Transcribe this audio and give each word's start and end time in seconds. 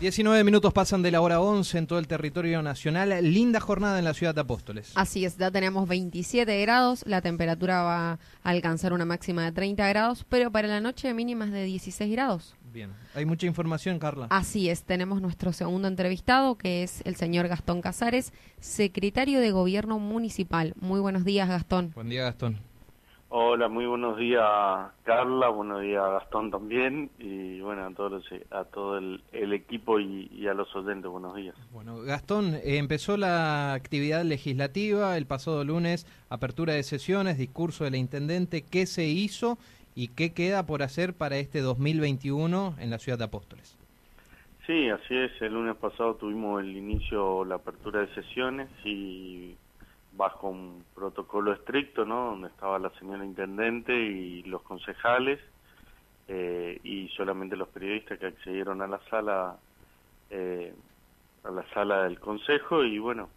19 0.00 0.44
minutos 0.44 0.72
pasan 0.72 1.02
de 1.02 1.10
la 1.10 1.20
hora 1.20 1.42
11 1.42 1.76
en 1.76 1.86
todo 1.86 1.98
el 1.98 2.06
territorio 2.06 2.62
nacional. 2.62 3.10
Linda 3.22 3.60
jornada 3.60 3.98
en 3.98 4.06
la 4.06 4.14
ciudad 4.14 4.34
de 4.34 4.40
Apóstoles. 4.40 4.92
Así 4.94 5.26
es, 5.26 5.36
ya 5.36 5.50
tenemos 5.50 5.86
27 5.86 6.58
grados, 6.62 7.04
la 7.06 7.20
temperatura 7.20 7.82
va 7.82 8.12
a 8.12 8.18
alcanzar 8.42 8.94
una 8.94 9.04
máxima 9.04 9.44
de 9.44 9.52
30 9.52 9.86
grados, 9.90 10.24
pero 10.26 10.50
para 10.50 10.68
la 10.68 10.80
noche 10.80 11.12
mínimas 11.12 11.50
de 11.50 11.64
16 11.64 12.10
grados. 12.12 12.54
Bien, 12.72 12.92
hay 13.14 13.26
mucha 13.26 13.46
información, 13.46 13.98
Carla. 13.98 14.28
Así 14.30 14.70
es, 14.70 14.84
tenemos 14.84 15.20
nuestro 15.20 15.52
segundo 15.52 15.86
entrevistado, 15.86 16.56
que 16.56 16.82
es 16.82 17.02
el 17.04 17.16
señor 17.16 17.48
Gastón 17.48 17.82
Casares, 17.82 18.32
secretario 18.58 19.38
de 19.38 19.50
Gobierno 19.50 19.98
Municipal. 19.98 20.72
Muy 20.80 21.00
buenos 21.00 21.26
días, 21.26 21.46
Gastón. 21.46 21.92
Buen 21.94 22.08
día, 22.08 22.22
Gastón. 22.22 22.69
Hola, 23.32 23.68
muy 23.68 23.86
buenos 23.86 24.18
días 24.18 24.42
Carla, 25.04 25.50
buenos 25.50 25.82
días 25.82 26.02
Gastón 26.02 26.50
también 26.50 27.10
y 27.20 27.60
bueno, 27.60 27.86
a, 27.86 27.94
todos 27.94 28.24
a 28.50 28.64
todo 28.64 28.98
el, 28.98 29.22
equipo 29.52 30.00
y, 30.00 30.48
a 30.48 30.54
los 30.54 30.74
oyentes, 30.74 31.08
buenos 31.08 31.36
días. 31.36 31.54
Bueno, 31.70 32.00
Gastón, 32.00 32.56
eh, 32.56 32.78
empezó 32.78 33.16
la 33.16 33.72
actividad 33.72 34.24
legislativa 34.24 35.16
el 35.16 35.26
pasado 35.26 35.62
lunes, 35.62 36.08
apertura 36.28 36.74
de 36.74 36.82
sesiones, 36.82 37.38
discurso 37.38 37.84
del 37.84 37.94
intendente, 37.94 38.62
¿qué 38.62 38.84
se 38.86 39.04
hizo 39.04 39.58
y 39.94 40.08
qué 40.08 40.32
queda 40.32 40.66
por 40.66 40.82
hacer 40.82 41.14
para 41.14 41.36
este 41.36 41.60
2021 41.60 42.74
en 42.80 42.90
la 42.90 42.98
ciudad 42.98 43.16
de 43.16 43.26
Apóstoles? 43.26 43.78
Sí, 44.66 44.88
así 44.88 45.16
es, 45.16 45.30
el 45.40 45.54
lunes 45.54 45.76
pasado 45.76 46.16
tuvimos 46.16 46.62
el 46.62 46.76
inicio, 46.76 47.44
la 47.44 47.56
apertura 47.56 48.00
de 48.00 48.12
sesiones 48.12 48.68
y 48.84 49.54
bajo 50.20 50.48
un 50.48 50.84
protocolo 50.94 51.54
estricto, 51.54 52.04
¿no? 52.04 52.26
Donde 52.32 52.48
estaba 52.48 52.78
la 52.78 52.90
señora 52.98 53.24
intendente 53.24 53.94
y 53.94 54.42
los 54.42 54.60
concejales 54.60 55.40
eh, 56.28 56.78
y 56.84 57.08
solamente 57.16 57.56
los 57.56 57.68
periodistas 57.68 58.18
que 58.18 58.26
accedieron 58.26 58.82
a 58.82 58.86
la 58.86 59.00
sala, 59.08 59.56
eh, 60.28 60.74
a 61.42 61.50
la 61.50 61.64
sala 61.72 62.02
del 62.02 62.20
consejo 62.20 62.84
y 62.84 62.98
bueno, 62.98 63.30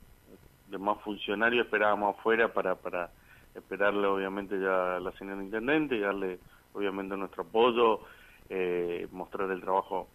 demás 0.67 0.97
funcionarios 1.05 1.67
esperábamos 1.67 2.19
afuera 2.19 2.53
para 2.53 2.75
para 2.75 3.11
esperarle 3.55 4.05
obviamente 4.05 4.59
ya 4.59 4.97
a 4.97 4.99
la 4.99 5.13
señora 5.13 5.41
intendente 5.41 5.95
y 5.95 6.01
darle 6.01 6.39
obviamente 6.73 7.15
nuestro 7.15 7.43
apoyo, 7.43 8.01
eh, 8.49 9.07
mostrar 9.13 9.49
el 9.51 9.61
trabajo 9.61 10.09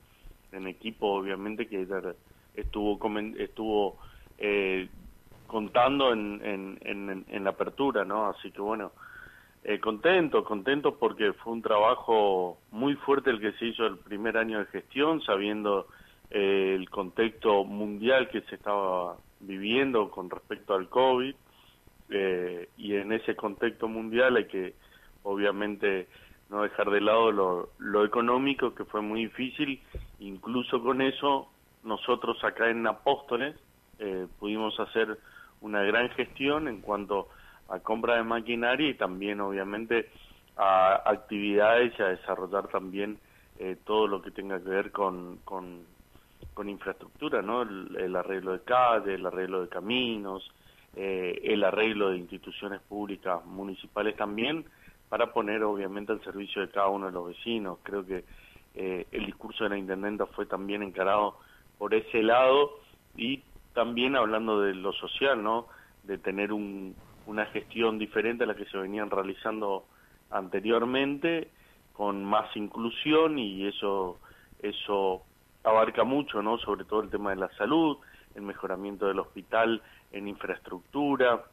en 0.52 0.66
equipo 0.66 1.14
obviamente 1.14 1.66
que 1.66 1.86
estuvo 2.56 2.98
estuvo 3.38 3.96
eh, 4.36 4.90
contando 5.48 6.12
en, 6.12 6.40
en, 6.44 7.24
en, 7.26 7.44
la 7.44 7.50
apertura, 7.50 8.04
¿no? 8.04 8.26
Así 8.26 8.52
que 8.52 8.60
bueno, 8.60 8.92
eh, 9.64 9.80
contento, 9.80 10.44
contento 10.44 10.96
porque 10.96 11.32
fue 11.32 11.54
un 11.54 11.62
trabajo 11.62 12.58
muy 12.70 12.94
fuerte 12.94 13.30
el 13.30 13.40
que 13.40 13.52
se 13.52 13.66
hizo 13.66 13.86
el 13.86 13.98
primer 13.98 14.36
año 14.36 14.60
de 14.60 14.66
gestión, 14.66 15.20
sabiendo 15.22 15.88
eh, 16.30 16.76
el 16.78 16.88
contexto 16.90 17.64
mundial 17.64 18.28
que 18.28 18.42
se 18.42 18.54
estaba 18.54 19.16
viviendo 19.40 20.10
con 20.10 20.30
respecto 20.30 20.74
al 20.74 20.88
COVID, 20.88 21.34
eh, 22.10 22.68
y 22.76 22.94
en 22.94 23.12
ese 23.12 23.34
contexto 23.34 23.88
mundial 23.88 24.36
hay 24.36 24.46
que, 24.46 24.74
obviamente, 25.22 26.08
no 26.50 26.62
dejar 26.62 26.90
de 26.90 27.00
lado 27.00 27.32
lo, 27.32 27.70
lo 27.78 28.04
económico, 28.04 28.74
que 28.74 28.84
fue 28.84 29.00
muy 29.00 29.24
difícil, 29.24 29.80
incluso 30.20 30.82
con 30.82 31.02
eso, 31.02 31.48
nosotros 31.84 32.42
acá 32.44 32.70
en 32.70 32.86
Apóstoles 32.86 33.56
eh, 33.98 34.26
pudimos 34.38 34.78
hacer 34.78 35.18
una 35.60 35.82
gran 35.82 36.08
gestión 36.10 36.68
en 36.68 36.80
cuanto 36.80 37.28
a 37.68 37.80
compra 37.80 38.16
de 38.16 38.22
maquinaria 38.22 38.88
y 38.88 38.94
también 38.94 39.40
obviamente 39.40 40.10
a 40.56 41.02
actividades 41.10 41.92
y 41.98 42.02
a 42.02 42.08
desarrollar 42.08 42.68
también 42.68 43.18
eh, 43.58 43.76
todo 43.84 44.06
lo 44.06 44.22
que 44.22 44.30
tenga 44.30 44.62
que 44.62 44.68
ver 44.68 44.92
con, 44.92 45.38
con, 45.44 45.86
infraestructura, 46.68 47.40
¿no? 47.40 47.62
El, 47.62 48.16
arreglo 48.16 48.52
de 48.52 48.60
calles, 48.62 49.14
el 49.14 49.24
arreglo 49.24 49.62
de 49.62 49.68
caminos, 49.68 50.50
eh, 50.96 51.40
el 51.44 51.62
arreglo 51.62 52.10
de 52.10 52.18
instituciones 52.18 52.80
públicas 52.80 53.44
municipales 53.46 54.16
también, 54.16 54.64
para 55.08 55.32
poner 55.32 55.62
obviamente 55.62 56.10
al 56.10 56.22
servicio 56.22 56.60
de 56.60 56.70
cada 56.70 56.88
uno 56.88 57.06
de 57.06 57.12
los 57.12 57.28
vecinos. 57.28 57.78
Creo 57.84 58.04
que 58.04 58.24
eh, 58.74 59.06
el 59.12 59.26
discurso 59.26 59.64
de 59.64 59.70
la 59.70 59.78
intendenta 59.78 60.26
fue 60.26 60.46
también 60.46 60.82
encarado 60.82 61.38
por 61.78 61.94
ese 61.94 62.22
lado 62.22 62.80
y 63.16 63.42
también 63.78 64.16
hablando 64.16 64.60
de 64.60 64.74
lo 64.74 64.92
social, 64.92 65.40
¿no? 65.40 65.68
De 66.02 66.18
tener 66.18 66.52
una 66.52 67.46
gestión 67.46 67.96
diferente 67.96 68.42
a 68.42 68.48
la 68.48 68.56
que 68.56 68.64
se 68.64 68.76
venían 68.76 69.08
realizando 69.08 69.86
anteriormente, 70.32 71.52
con 71.92 72.24
más 72.24 72.48
inclusión 72.56 73.38
y 73.38 73.68
eso, 73.68 74.18
eso 74.60 75.22
abarca 75.62 76.02
mucho, 76.02 76.42
¿no? 76.42 76.58
Sobre 76.58 76.86
todo 76.86 77.02
el 77.02 77.10
tema 77.10 77.30
de 77.30 77.36
la 77.36 77.50
salud, 77.50 77.98
el 78.34 78.42
mejoramiento 78.42 79.06
del 79.06 79.20
hospital 79.20 79.80
en 80.10 80.26
infraestructura, 80.26 81.44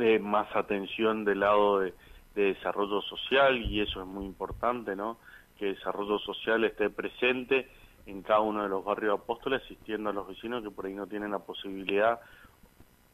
eh, 0.00 0.18
más 0.18 0.48
atención 0.56 1.24
del 1.24 1.38
lado 1.38 1.78
de, 1.78 1.94
de 2.34 2.54
desarrollo 2.54 3.00
social 3.02 3.62
y 3.62 3.80
eso 3.80 4.00
es 4.00 4.08
muy 4.08 4.24
importante, 4.24 4.96
¿no? 4.96 5.18
Que 5.56 5.66
desarrollo 5.66 6.18
social 6.18 6.64
esté 6.64 6.90
presente 6.90 7.68
en 8.06 8.22
cada 8.22 8.40
uno 8.40 8.62
de 8.62 8.68
los 8.68 8.84
barrios 8.84 9.20
apóstoles, 9.20 9.62
asistiendo 9.62 10.10
a 10.10 10.12
los 10.12 10.28
vecinos 10.28 10.62
que 10.62 10.70
por 10.70 10.86
ahí 10.86 10.94
no 10.94 11.06
tienen 11.06 11.30
la 11.30 11.38
posibilidad 11.38 12.20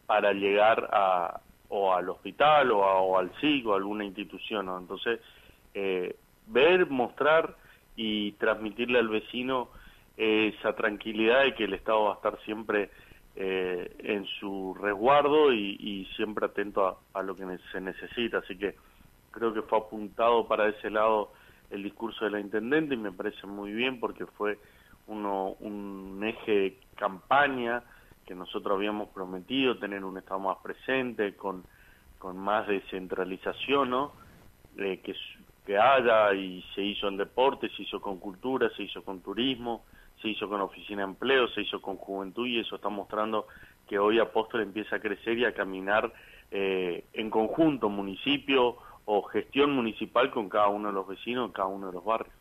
para 0.07 0.33
llegar 0.33 0.89
a, 0.93 1.41
o 1.69 1.95
al 1.95 2.09
hospital 2.09 2.73
o, 2.73 2.81
o 2.81 3.19
al 3.19 3.33
SIG 3.41 3.67
o 3.67 3.75
a 3.75 3.77
alguna 3.77 4.05
institución. 4.05 4.69
Entonces, 4.77 5.21
eh, 5.75 6.17
ver, 6.47 6.91
mostrar 6.91 7.57
y 7.97 8.33
transmitirle 8.33 8.99
al 8.99 9.09
vecino 9.09 9.69
esa 10.17 10.75
tranquilidad 10.75 11.45
de 11.45 11.55
que 11.55 11.65
el 11.65 11.75
Estado 11.75 12.05
va 12.05 12.13
a 12.13 12.17
estar 12.17 12.39
siempre 12.45 12.91
eh, 13.37 13.95
en 14.01 14.27
su 14.27 14.77
resguardo 14.81 15.53
y, 15.53 15.77
y 15.79 16.05
siempre 16.17 16.47
atento 16.47 16.87
a, 16.87 16.99
a, 17.19 17.23
lo 17.23 17.37
que 17.37 17.45
se 17.73 17.81
necesita. 17.81 18.39
Así 18.39 18.57
que 18.59 18.75
creo 19.31 19.55
que 19.55 19.63
fue 19.63 19.79
apuntado 19.79 20.47
para 20.47 20.69
ese 20.69 20.91
lado 20.91 21.33
el 21.71 21.85
discurso 21.85 22.25
de 22.25 22.33
la 22.33 22.41
intendente 22.41 22.95
y 22.95 22.99
me 22.99 23.13
parece 23.13 23.47
muy 23.47 23.73
bien 23.73 24.01
porque 24.01 24.27
fue 24.27 24.59
un 25.11 26.21
eje 26.25 26.53
de 26.53 26.81
campaña 26.97 27.83
que 28.31 28.35
nosotros 28.37 28.77
habíamos 28.77 29.09
prometido, 29.09 29.79
tener 29.79 30.05
un 30.05 30.17
Estado 30.17 30.39
más 30.39 30.59
presente, 30.59 31.35
con, 31.35 31.65
con 32.17 32.39
más 32.39 32.69
descentralización, 32.69 33.91
¿no? 33.91 34.13
Eh, 34.79 35.01
que, 35.03 35.17
que 35.67 35.77
haya 35.77 36.33
y 36.35 36.63
se 36.75 36.81
hizo 36.81 37.09
en 37.09 37.17
deporte, 37.17 37.69
se 37.71 37.83
hizo 37.83 38.01
con 38.01 38.19
cultura, 38.19 38.71
se 38.77 38.85
hizo 38.85 39.03
con 39.03 39.21
turismo, 39.21 39.85
se 40.23 40.29
hizo 40.29 40.49
con 40.49 40.61
oficina 40.61 41.03
de 41.03 41.09
empleo, 41.09 41.49
se 41.49 41.63
hizo 41.63 41.83
con 41.83 41.97
juventud 41.97 42.47
y 42.47 42.61
eso 42.61 42.77
está 42.77 42.89
mostrando 42.89 43.49
que 43.89 43.99
hoy 43.99 44.21
Apóstol 44.21 44.61
empieza 44.63 44.97
a 44.97 45.01
crecer 45.01 45.37
y 45.39 45.45
a 45.45 45.53
caminar 45.53 46.13
eh, 46.53 47.05
en 47.13 47.31
conjunto, 47.31 47.89
municipio 47.89 48.77
o 49.07 49.23
gestión 49.23 49.73
municipal 49.73 50.31
con 50.31 50.49
cada 50.49 50.69
uno 50.69 50.89
de 50.89 50.95
los 50.95 51.09
vecinos 51.09 51.51
cada 51.53 51.67
uno 51.67 51.89
de 51.89 51.95
los 51.95 52.05
barrios. 52.05 52.35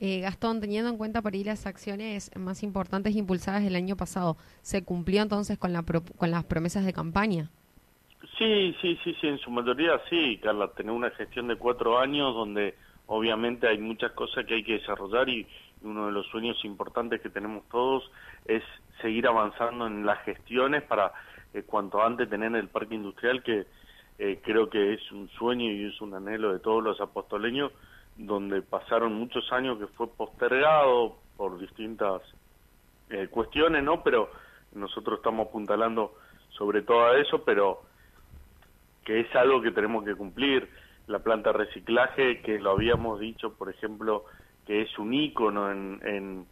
Eh, 0.00 0.20
Gastón, 0.20 0.60
teniendo 0.60 0.90
en 0.90 0.96
cuenta 0.96 1.22
por 1.22 1.34
ahí 1.34 1.44
las 1.44 1.66
acciones 1.66 2.30
más 2.36 2.62
importantes 2.62 3.14
impulsadas 3.14 3.62
el 3.64 3.76
año 3.76 3.96
pasado, 3.96 4.36
¿se 4.62 4.84
cumplió 4.84 5.22
entonces 5.22 5.58
con, 5.58 5.72
la 5.72 5.82
con 5.82 6.30
las 6.30 6.44
promesas 6.44 6.84
de 6.84 6.92
campaña? 6.92 7.50
Sí, 8.38 8.74
sí, 8.80 8.98
sí, 9.04 9.16
sí, 9.20 9.28
en 9.28 9.38
su 9.38 9.50
mayoría 9.50 10.00
sí, 10.10 10.38
Carla, 10.42 10.68
tener 10.68 10.92
una 10.92 11.10
gestión 11.10 11.46
de 11.46 11.56
cuatro 11.56 11.98
años 11.98 12.34
donde 12.34 12.74
obviamente 13.06 13.68
hay 13.68 13.78
muchas 13.78 14.12
cosas 14.12 14.44
que 14.46 14.54
hay 14.54 14.64
que 14.64 14.74
desarrollar 14.74 15.28
y 15.28 15.46
uno 15.82 16.06
de 16.06 16.12
los 16.12 16.26
sueños 16.28 16.56
importantes 16.64 17.20
que 17.20 17.28
tenemos 17.28 17.68
todos 17.68 18.10
es 18.46 18.62
seguir 19.02 19.26
avanzando 19.26 19.86
en 19.86 20.06
las 20.06 20.18
gestiones 20.24 20.82
para 20.82 21.12
eh, 21.52 21.62
cuanto 21.62 22.02
antes 22.02 22.28
tener 22.28 22.54
el 22.56 22.68
parque 22.68 22.94
industrial 22.94 23.42
que 23.42 23.66
eh, 24.18 24.40
creo 24.42 24.70
que 24.70 24.94
es 24.94 25.12
un 25.12 25.28
sueño 25.30 25.70
y 25.70 25.84
es 25.84 26.00
un 26.00 26.14
anhelo 26.14 26.52
de 26.52 26.60
todos 26.60 26.82
los 26.82 27.00
apostoleños 27.00 27.72
donde 28.16 28.62
pasaron 28.62 29.14
muchos 29.14 29.50
años 29.52 29.78
que 29.78 29.86
fue 29.88 30.08
postergado 30.08 31.16
por 31.36 31.58
distintas 31.58 32.22
eh, 33.10 33.28
cuestiones, 33.28 33.82
¿no? 33.82 34.02
Pero 34.02 34.30
nosotros 34.72 35.18
estamos 35.18 35.48
apuntalando 35.48 36.14
sobre 36.50 36.82
todo 36.82 37.14
eso, 37.16 37.44
pero 37.44 37.82
que 39.04 39.20
es 39.20 39.36
algo 39.36 39.60
que 39.60 39.72
tenemos 39.72 40.04
que 40.04 40.14
cumplir. 40.14 40.68
La 41.06 41.18
planta 41.18 41.52
reciclaje, 41.52 42.40
que 42.40 42.58
lo 42.58 42.70
habíamos 42.70 43.20
dicho, 43.20 43.54
por 43.54 43.68
ejemplo, 43.68 44.24
que 44.66 44.82
es 44.82 44.98
un 44.98 45.12
ícono 45.12 45.70
en, 45.70 46.00
en 46.02 46.46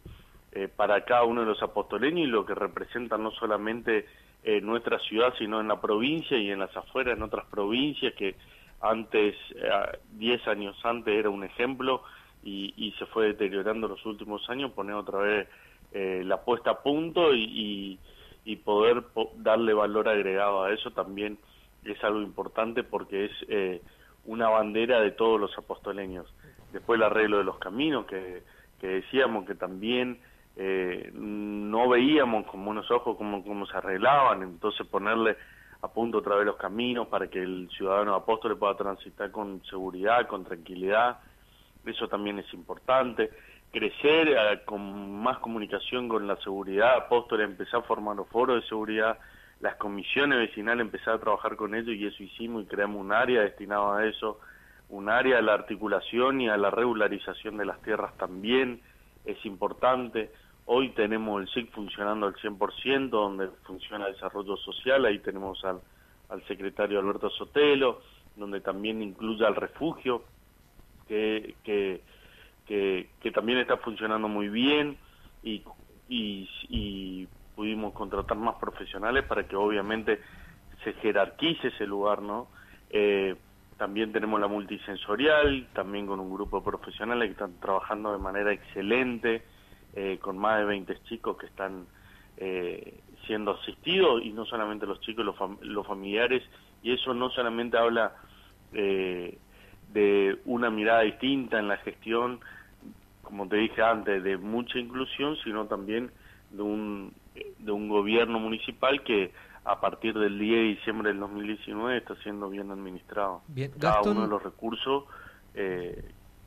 eh, 0.51 0.67
para 0.67 1.03
cada 1.03 1.23
uno 1.23 1.41
de 1.41 1.47
los 1.47 1.63
apostoleños 1.63 2.27
y 2.27 2.29
lo 2.29 2.45
que 2.45 2.53
representa 2.53 3.17
no 3.17 3.31
solamente 3.31 4.05
en 4.43 4.63
nuestra 4.65 4.99
ciudad, 4.99 5.33
sino 5.39 5.59
en 5.59 5.67
la 5.67 5.81
provincia 5.81 6.37
y 6.37 6.51
en 6.51 6.59
las 6.59 6.75
afueras, 6.77 7.17
en 7.17 7.23
otras 7.23 7.45
provincias 7.47 8.13
que 8.13 8.35
antes, 8.83 9.35
10 10.11 10.41
eh, 10.41 10.49
años 10.49 10.77
antes 10.83 11.15
era 11.15 11.29
un 11.29 11.43
ejemplo 11.43 12.03
y, 12.43 12.93
se 12.99 13.05
fue 13.05 13.27
deteriorando 13.27 13.87
los 13.87 14.05
últimos 14.05 14.47
años, 14.49 14.71
poner 14.71 14.95
otra 14.95 15.19
vez 15.19 15.47
eh, 15.93 16.21
la 16.25 16.41
puesta 16.43 16.71
a 16.71 16.83
punto 16.83 17.33
y, 17.33 17.99
poder 18.65 19.03
darle 19.37 19.73
valor 19.73 20.09
agregado 20.09 20.63
a 20.63 20.73
eso 20.73 20.91
también 20.91 21.37
es 21.85 22.01
algo 22.03 22.21
importante 22.21 22.83
porque 22.83 23.25
es 23.25 23.31
eh, 23.47 23.81
una 24.25 24.49
bandera 24.49 24.99
de 24.99 25.11
todos 25.11 25.39
los 25.39 25.57
apostoleños. 25.57 26.27
Después 26.71 26.97
el 26.97 27.03
arreglo 27.03 27.37
de 27.37 27.45
los 27.45 27.57
caminos, 27.57 28.05
que, 28.05 28.43
que 28.79 28.87
decíamos 28.87 29.45
que 29.45 29.55
también 29.55 30.19
no 30.55 31.89
veíamos 31.89 32.45
con 32.45 32.63
buenos 32.63 32.91
ojos 32.91 33.17
cómo, 33.17 33.43
cómo 33.43 33.65
se 33.65 33.75
arreglaban, 33.77 34.43
entonces 34.43 34.85
ponerle 34.87 35.35
a 35.83 35.89
punto 35.89 36.19
otra 36.19 36.35
vez 36.35 36.45
los 36.45 36.55
caminos 36.55 37.09
para 37.09 37.27
que 37.27 37.43
el 37.43 37.69
ciudadano 37.69 38.15
apóstol 38.15 38.57
pueda 38.57 38.75
transitar 38.75 39.31
con 39.31 39.61
seguridad, 39.65 40.27
con 40.27 40.45
tranquilidad, 40.45 41.19
eso 41.85 42.07
también 42.07 42.39
es 42.39 42.51
importante. 42.53 43.29
Crecer 43.69 44.29
eh, 44.29 44.61
con 44.63 45.21
más 45.21 45.39
comunicación 45.39 46.07
con 46.07 46.25
la 46.25 46.37
seguridad, 46.37 46.95
apóstol, 46.95 47.41
empezar 47.41 47.81
a 47.81 47.83
formar 47.83 48.15
los 48.15 48.29
foros 48.29 48.61
de 48.61 48.69
seguridad, 48.69 49.19
las 49.59 49.75
comisiones 49.75 50.39
vecinales, 50.39 50.85
empezar 50.85 51.15
a 51.15 51.19
trabajar 51.19 51.57
con 51.57 51.75
ellos 51.75 51.95
y 51.95 52.07
eso 52.07 52.23
hicimos 52.23 52.63
y 52.63 52.67
creamos 52.67 53.01
un 53.01 53.11
área 53.11 53.41
destinado 53.41 53.91
a 53.91 54.05
eso, 54.05 54.39
un 54.87 55.09
área 55.09 55.39
a 55.39 55.41
la 55.41 55.53
articulación 55.53 56.39
y 56.39 56.47
a 56.47 56.55
la 56.55 56.71
regularización 56.71 57.57
de 57.57 57.65
las 57.65 57.81
tierras 57.81 58.15
también 58.17 58.81
es 59.25 59.45
importante. 59.45 60.31
Hoy 60.65 60.89
tenemos 60.89 61.41
el 61.41 61.49
SIC 61.49 61.71
funcionando 61.71 62.27
al 62.27 62.35
100%, 62.35 63.09
donde 63.09 63.49
funciona 63.63 64.07
desarrollo 64.07 64.55
social, 64.57 65.05
ahí 65.05 65.19
tenemos 65.19 65.63
al, 65.65 65.81
al 66.29 66.45
secretario 66.47 66.99
Alberto 66.99 67.29
Sotelo, 67.31 68.01
donde 68.35 68.61
también 68.61 69.01
incluye 69.01 69.45
al 69.45 69.55
refugio, 69.55 70.23
que, 71.07 71.55
que, 71.63 72.01
que, 72.65 73.31
también 73.31 73.59
está 73.59 73.77
funcionando 73.77 74.27
muy 74.27 74.47
bien 74.47 74.97
y, 75.43 75.63
y, 76.07 76.49
y 76.69 77.27
pudimos 77.55 77.93
contratar 77.93 78.37
más 78.37 78.55
profesionales 78.55 79.25
para 79.25 79.47
que 79.47 79.55
obviamente 79.55 80.21
se 80.83 80.93
jerarquice 80.93 81.67
ese 81.67 81.85
lugar, 81.85 82.21
¿no? 82.21 82.47
Eh, 82.89 83.35
también 83.77 84.11
tenemos 84.11 84.39
la 84.39 84.47
multisensorial, 84.47 85.67
también 85.73 86.07
con 86.07 86.19
un 86.19 86.33
grupo 86.33 86.59
de 86.59 86.65
profesionales 86.65 87.27
que 87.27 87.33
están 87.33 87.59
trabajando 87.59 88.11
de 88.11 88.17
manera 88.17 88.53
excelente, 88.53 89.43
eh, 89.95 90.17
con 90.21 90.37
más 90.37 90.59
de 90.59 90.65
20 90.65 91.03
chicos 91.03 91.37
que 91.37 91.45
están 91.45 91.85
eh, 92.37 92.99
siendo 93.25 93.51
asistidos, 93.51 94.23
y 94.23 94.31
no 94.31 94.45
solamente 94.45 94.85
los 94.85 94.99
chicos, 95.01 95.25
los, 95.25 95.35
los 95.61 95.87
familiares, 95.87 96.43
y 96.81 96.91
eso 96.91 97.13
no 97.13 97.29
solamente 97.29 97.77
habla 97.77 98.15
eh, 98.73 99.37
de 99.93 100.39
una 100.45 100.69
mirada 100.69 101.01
distinta 101.01 101.59
en 101.59 101.67
la 101.67 101.77
gestión, 101.77 102.39
como 103.21 103.47
te 103.47 103.57
dije 103.57 103.81
antes, 103.81 104.23
de 104.23 104.37
mucha 104.37 104.79
inclusión, 104.79 105.37
sino 105.43 105.65
también 105.65 106.11
de 106.51 106.61
un, 106.61 107.13
de 107.59 107.71
un 107.71 107.87
gobierno 107.89 108.39
municipal 108.39 109.03
que 109.03 109.31
a 109.65 109.79
partir 109.79 110.13
del 110.17 110.37
10 110.37 110.51
de 110.51 110.63
diciembre 110.63 111.09
del 111.09 111.19
2019 111.19 111.97
está 111.97 112.15
siendo 112.17 112.49
bien 112.49 112.69
administrado. 112.71 113.41
Bien. 113.47 113.71
Cada 113.79 114.01
uno 114.01 114.23
de 114.23 114.27
los 114.27 114.43
recursos 114.43 115.05
eh, 115.53 116.03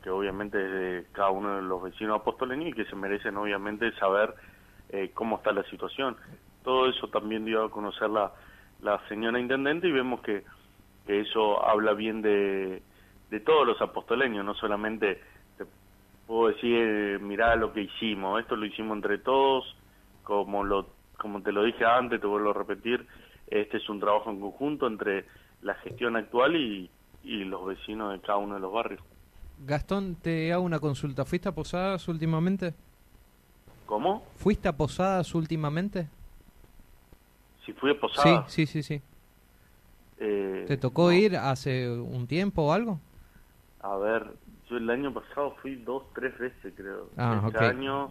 que 0.07 0.11
obviamente 0.11 0.65
es 0.65 0.71
de 0.71 1.07
cada 1.11 1.31
uno 1.31 1.57
de 1.57 1.63
los 1.63 1.83
vecinos 1.83 2.21
apostoleños 2.21 2.69
y 2.69 2.73
que 2.75 2.85
se 2.85 2.95
merecen 2.95 3.37
obviamente 3.37 3.91
saber 3.97 4.33
eh, 4.91 5.11
cómo 5.13 5.39
está 5.39 5.51
la 5.51 5.65
situación. 5.65 6.17
Todo 6.63 6.89
eso 6.89 7.09
también 7.09 7.45
dio 7.45 7.65
a 7.65 7.71
conocer 7.73 8.11
la, 8.11 8.31
la 8.83 9.01
señora 9.09 9.41
intendente 9.41 9.89
y 9.89 9.91
vemos 9.91 10.21
que, 10.21 10.45
que 11.09 11.23
eso 11.23 11.61
habla 11.67 11.93
bien 11.93 12.23
de, 12.23 12.85
de 13.31 13.41
todos 13.41 13.67
los 13.67 13.83
apostoleños, 13.83 14.45
no 14.45 14.55
solamente 14.55 15.21
te 15.59 15.67
puedo 16.29 16.55
decir, 16.55 17.19
mirá 17.19 17.57
lo 17.57 17.73
que 17.73 17.81
hicimos, 17.81 18.41
esto 18.41 18.55
lo 18.55 18.65
hicimos 18.65 18.95
entre 18.95 19.19
todos, 19.19 19.77
como 20.23 20.63
lo 20.63 20.87
como 21.19 21.43
te 21.43 21.51
lo 21.51 21.65
dije 21.65 21.85
antes, 21.85 22.21
te 22.21 22.29
vuelvo 22.29 22.51
a 22.51 22.55
repetir, 22.55 23.05
este 23.49 23.79
es 23.79 23.89
un 23.89 23.99
trabajo 23.99 24.31
en 24.31 24.41
conjunto 24.41 24.87
entre 24.87 25.25
la 25.63 25.75
gestión 25.75 26.15
actual 26.15 26.55
y, 26.55 26.89
y 27.25 27.43
los 27.43 27.67
vecinos 27.67 28.13
de 28.13 28.21
cada 28.21 28.39
uno 28.39 28.55
de 28.55 28.61
los 28.61 28.73
barrios. 28.73 29.03
Gastón, 29.65 30.17
te 30.17 30.53
hago 30.53 30.63
una 30.63 30.79
consulta. 30.79 31.25
¿Fuiste 31.25 31.49
a 31.49 31.53
Posadas 31.53 32.09
últimamente? 32.09 32.75
¿Cómo? 33.87 34.25
¿Fuiste 34.37 34.69
a 34.69 34.77
Posadas 34.77 35.35
últimamente? 35.35 36.09
Si 37.65 37.73
fui 37.73 37.91
a 37.91 38.01
Posadas. 38.01 38.53
Sí, 38.53 38.67
sí, 38.67 38.83
sí, 38.83 38.83
sí. 38.83 39.03
Eh, 40.19 40.65
¿Te 40.67 40.77
tocó 40.77 41.13
ir 41.13 41.37
hace 41.37 41.91
un 41.91 42.27
tiempo 42.27 42.63
o 42.63 42.73
algo? 42.73 43.01
A 43.81 43.97
ver, 43.97 44.35
yo 44.69 44.77
el 44.77 44.89
año 44.91 45.13
pasado 45.13 45.55
fui 45.63 45.77
dos, 45.77 46.03
tres 46.15 46.37
veces 46.39 46.73
creo. 46.77 47.11
Ah, 47.17 47.43
este 47.47 47.65
año 47.65 48.11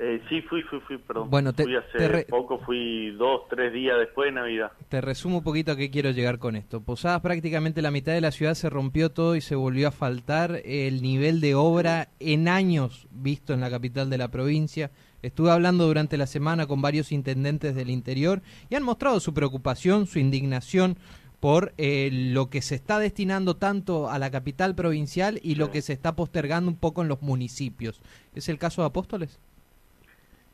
eh, 0.00 0.22
sí, 0.28 0.42
fui, 0.42 0.62
fui, 0.62 0.78
fui, 0.80 0.98
perdón. 0.98 1.28
Bueno, 1.28 1.52
te, 1.52 1.64
fui 1.64 1.74
hace 1.74 2.24
poco, 2.24 2.60
fui 2.60 3.10
dos, 3.12 3.42
tres 3.50 3.72
días 3.72 3.98
después 3.98 4.28
de 4.28 4.32
Navidad. 4.32 4.70
Te 4.88 5.00
resumo 5.00 5.38
un 5.38 5.44
poquito 5.44 5.72
a 5.72 5.76
qué 5.76 5.90
quiero 5.90 6.10
llegar 6.10 6.38
con 6.38 6.54
esto. 6.54 6.80
Posadas 6.80 7.20
prácticamente 7.20 7.82
la 7.82 7.90
mitad 7.90 8.12
de 8.12 8.20
la 8.20 8.30
ciudad 8.30 8.54
se 8.54 8.70
rompió 8.70 9.10
todo 9.10 9.34
y 9.34 9.40
se 9.40 9.56
volvió 9.56 9.88
a 9.88 9.90
faltar 9.90 10.62
el 10.64 11.02
nivel 11.02 11.40
de 11.40 11.56
obra 11.56 12.10
en 12.20 12.46
años 12.46 13.08
visto 13.10 13.54
en 13.54 13.60
la 13.60 13.70
capital 13.70 14.08
de 14.08 14.18
la 14.18 14.28
provincia. 14.28 14.92
Estuve 15.22 15.50
hablando 15.50 15.86
durante 15.88 16.16
la 16.16 16.28
semana 16.28 16.68
con 16.68 16.80
varios 16.80 17.10
intendentes 17.10 17.74
del 17.74 17.90
interior 17.90 18.40
y 18.70 18.76
han 18.76 18.84
mostrado 18.84 19.18
su 19.18 19.34
preocupación, 19.34 20.06
su 20.06 20.20
indignación 20.20 20.96
por 21.40 21.72
eh, 21.76 22.10
lo 22.12 22.50
que 22.50 22.62
se 22.62 22.76
está 22.76 23.00
destinando 23.00 23.56
tanto 23.56 24.10
a 24.10 24.18
la 24.20 24.30
capital 24.30 24.76
provincial 24.76 25.40
y 25.42 25.56
lo 25.56 25.72
que 25.72 25.82
se 25.82 25.92
está 25.92 26.14
postergando 26.14 26.70
un 26.70 26.76
poco 26.76 27.02
en 27.02 27.08
los 27.08 27.22
municipios. 27.22 28.00
¿Es 28.34 28.48
el 28.48 28.58
caso 28.58 28.82
de 28.82 28.86
Apóstoles? 28.86 29.40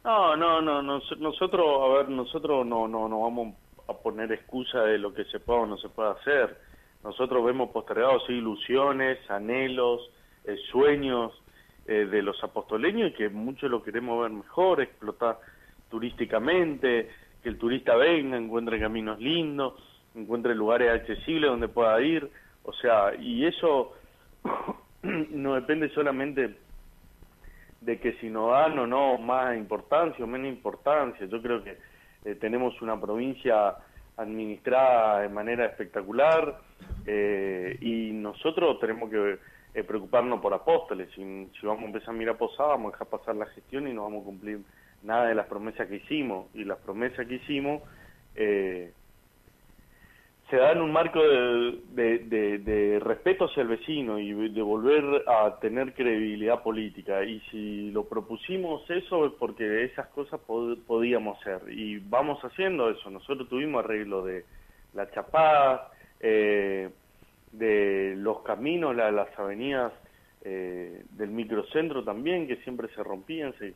No, 0.05 0.37
no, 0.37 0.61
no, 0.61 0.83
nosotros, 0.83 1.67
a 1.82 1.89
ver, 1.96 2.11
nosotros 2.11 2.67
no, 2.67 2.87
no, 2.87 3.08
no 3.08 3.23
vamos 3.23 3.55
a 3.89 3.94
poner 3.94 4.31
excusa 4.32 4.82
de 4.82 4.99
lo 4.99 5.15
que 5.15 5.25
se 5.25 5.41
pueda 5.41 5.61
o 5.61 5.67
no 5.67 5.79
se 5.79 5.89
pueda 5.89 6.11
hacer. 6.11 6.58
Nosotros 7.03 7.43
vemos 7.43 7.70
postergados 7.70 8.29
ilusiones, 8.29 9.19
anhelos, 9.31 10.11
eh, 10.44 10.58
sueños 10.70 11.32
eh, 11.87 12.05
de 12.05 12.20
los 12.20 12.43
apostoleños 12.44 13.11
y 13.11 13.15
que 13.15 13.31
muchos 13.31 13.70
lo 13.70 13.82
queremos 13.82 14.20
ver 14.20 14.31
mejor, 14.31 14.82
explotar 14.82 15.39
turísticamente, 15.89 17.11
que 17.43 17.49
el 17.49 17.56
turista 17.56 17.96
venga, 17.96 18.37
encuentre 18.37 18.79
caminos 18.79 19.19
lindos, 19.19 19.73
encuentre 20.15 20.55
lugares 20.55 20.93
accesibles 20.93 21.51
donde 21.51 21.69
pueda 21.69 21.99
ir, 22.03 22.31
o 22.63 22.75
sea, 22.75 23.15
y 23.19 23.46
eso 23.46 23.94
no 25.03 25.55
depende 25.55 25.89
solamente 25.94 26.56
de 27.84 27.98
que 28.00 28.14
si 28.14 28.31
nos 28.31 28.50
dan 28.50 28.79
o 28.79 28.86
no 28.86 29.19
más 29.19 29.56
importancia 29.56 30.24
o 30.24 30.29
menos 30.29 30.48
importancia. 30.48 31.26
Yo 31.26 31.41
creo 31.43 31.62
que 31.62 31.76
eh, 32.24 32.34
tenemos 32.36 32.81
una 32.81 32.98
provincia 33.00 33.76
administrada 34.17 35.20
de 35.20 35.29
manera 35.29 35.67
espectacular 35.67 36.60
eh, 37.06 37.76
y 37.81 38.12
nosotros 38.12 38.79
tenemos 38.81 39.10
que 39.10 39.38
eh, 39.74 39.84
preocuparnos 39.84 40.41
por 40.41 40.55
apóstoles. 40.55 41.08
Si, 41.14 41.22
si, 41.60 41.67
vamos 41.67 41.82
a 41.82 41.86
empezar 41.86 42.10
a 42.10 42.19
mirar 42.19 42.38
Posada, 42.38 42.70
vamos 42.70 42.93
a 42.93 42.93
dejar 42.93 43.08
pasar 43.08 43.36
la 43.36 43.46
gestión 43.46 43.86
y 43.86 43.93
no 43.93 44.05
vamos 44.05 44.22
a 44.22 44.26
cumplir 44.26 44.60
nada 45.03 45.26
de 45.26 45.34
las 45.34 45.46
promesas 45.46 45.86
que 45.86 45.96
hicimos. 45.96 46.46
Y 46.55 46.64
las 46.64 46.79
promesas 46.79 47.26
que 47.26 47.34
hicimos 47.34 47.82
se 50.51 50.56
da 50.56 50.72
en 50.72 50.82
un 50.82 50.93
marco 50.93 51.20
de, 51.22 53.01
respeto 53.03 53.46
hacia 53.46 53.63
el 53.63 53.69
vecino 53.69 54.19
y 54.19 54.32
de 54.51 54.63
volver 54.63 55.24
a 55.27 55.58
tener 55.58 55.94
credibilidad 55.94 56.63
política. 56.63 57.24
Y 57.24 57.41
si 57.51 57.91
lo 57.91 58.05
propusimos 58.05 58.89
eso 58.91 59.27
es 59.27 59.32
porque 59.39 59.84
esas 59.84 60.08
cosas 60.08 60.41
podíamos 60.41 61.41
hacer. 61.41 61.63
Y 61.72 61.98
vamos 61.98 62.44
haciendo 62.44 62.91
eso. 62.91 63.10
Nosotros 63.10 63.48
tuvimos 63.48 63.84
arreglo 63.84 64.24
de 64.24 64.44
la 64.93 65.10
chapada, 65.10 65.91
eh, 66.20 66.91
de 67.53 68.15
los 68.17 68.43
caminos, 68.43 68.94
las 68.94 69.39
avenidas 69.39 69.93
eh, 70.43 71.05
del 71.13 71.31
microcentro 71.31 72.05
también, 72.05 72.46
que 72.46 72.56
siempre 72.56 72.89
se 72.94 73.03
rompían, 73.03 73.55
se, 73.58 73.72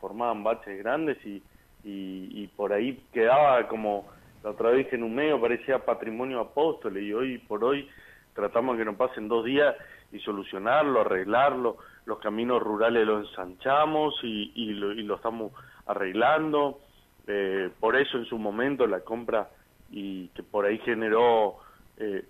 formaban 0.00 0.44
baches 0.44 0.78
grandes 0.78 1.16
y 1.24 2.46
por 2.56 2.74
ahí 2.74 3.00
quedaba 3.10 3.66
como 3.68 4.19
la 4.42 4.50
otra 4.50 4.70
vez 4.70 4.92
en 4.92 5.02
un 5.02 5.14
medio 5.14 5.40
parecía 5.40 5.84
patrimonio 5.84 6.40
apóstoles 6.40 7.02
y 7.02 7.12
hoy 7.12 7.38
por 7.38 7.62
hoy 7.64 7.88
tratamos 8.34 8.76
que 8.76 8.84
nos 8.84 8.96
pasen 8.96 9.28
dos 9.28 9.44
días 9.44 9.74
y 10.12 10.18
solucionarlo, 10.20 11.00
arreglarlo. 11.00 11.76
Los 12.06 12.18
caminos 12.18 12.62
rurales 12.62 13.06
los 13.06 13.28
ensanchamos 13.28 14.14
y, 14.22 14.52
y, 14.54 14.72
lo, 14.72 15.14
estamos 15.14 15.52
arreglando. 15.86 16.80
Eh, 17.26 17.70
por 17.78 17.96
eso 17.96 18.16
en 18.16 18.24
su 18.24 18.38
momento 18.38 18.86
la 18.86 19.00
compra 19.00 19.50
y 19.90 20.28
que 20.28 20.42
por 20.42 20.64
ahí 20.64 20.78
generó 20.78 21.58
eh, 21.98 22.24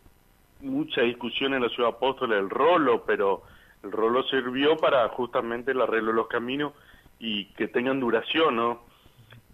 mucha 0.61 1.03
discusión 1.03 1.55
en 1.55 1.63
la 1.63 1.69
ciudad 1.69 1.91
apóstol 1.91 2.33
el 2.33 2.51
rolo, 2.51 3.05
pero 3.07 3.43
el 3.83 3.93
rolo 3.93 4.23
sirvió 4.25 4.77
para 4.77 5.09
justamente 5.11 5.71
el 5.71 5.81
arreglo 5.81 6.09
de 6.09 6.17
los 6.17 6.29
caminos 6.29 6.73
y 7.19 7.47
que 7.55 7.69
tengan 7.69 8.01
duración, 8.01 8.57
¿no? 8.57 8.83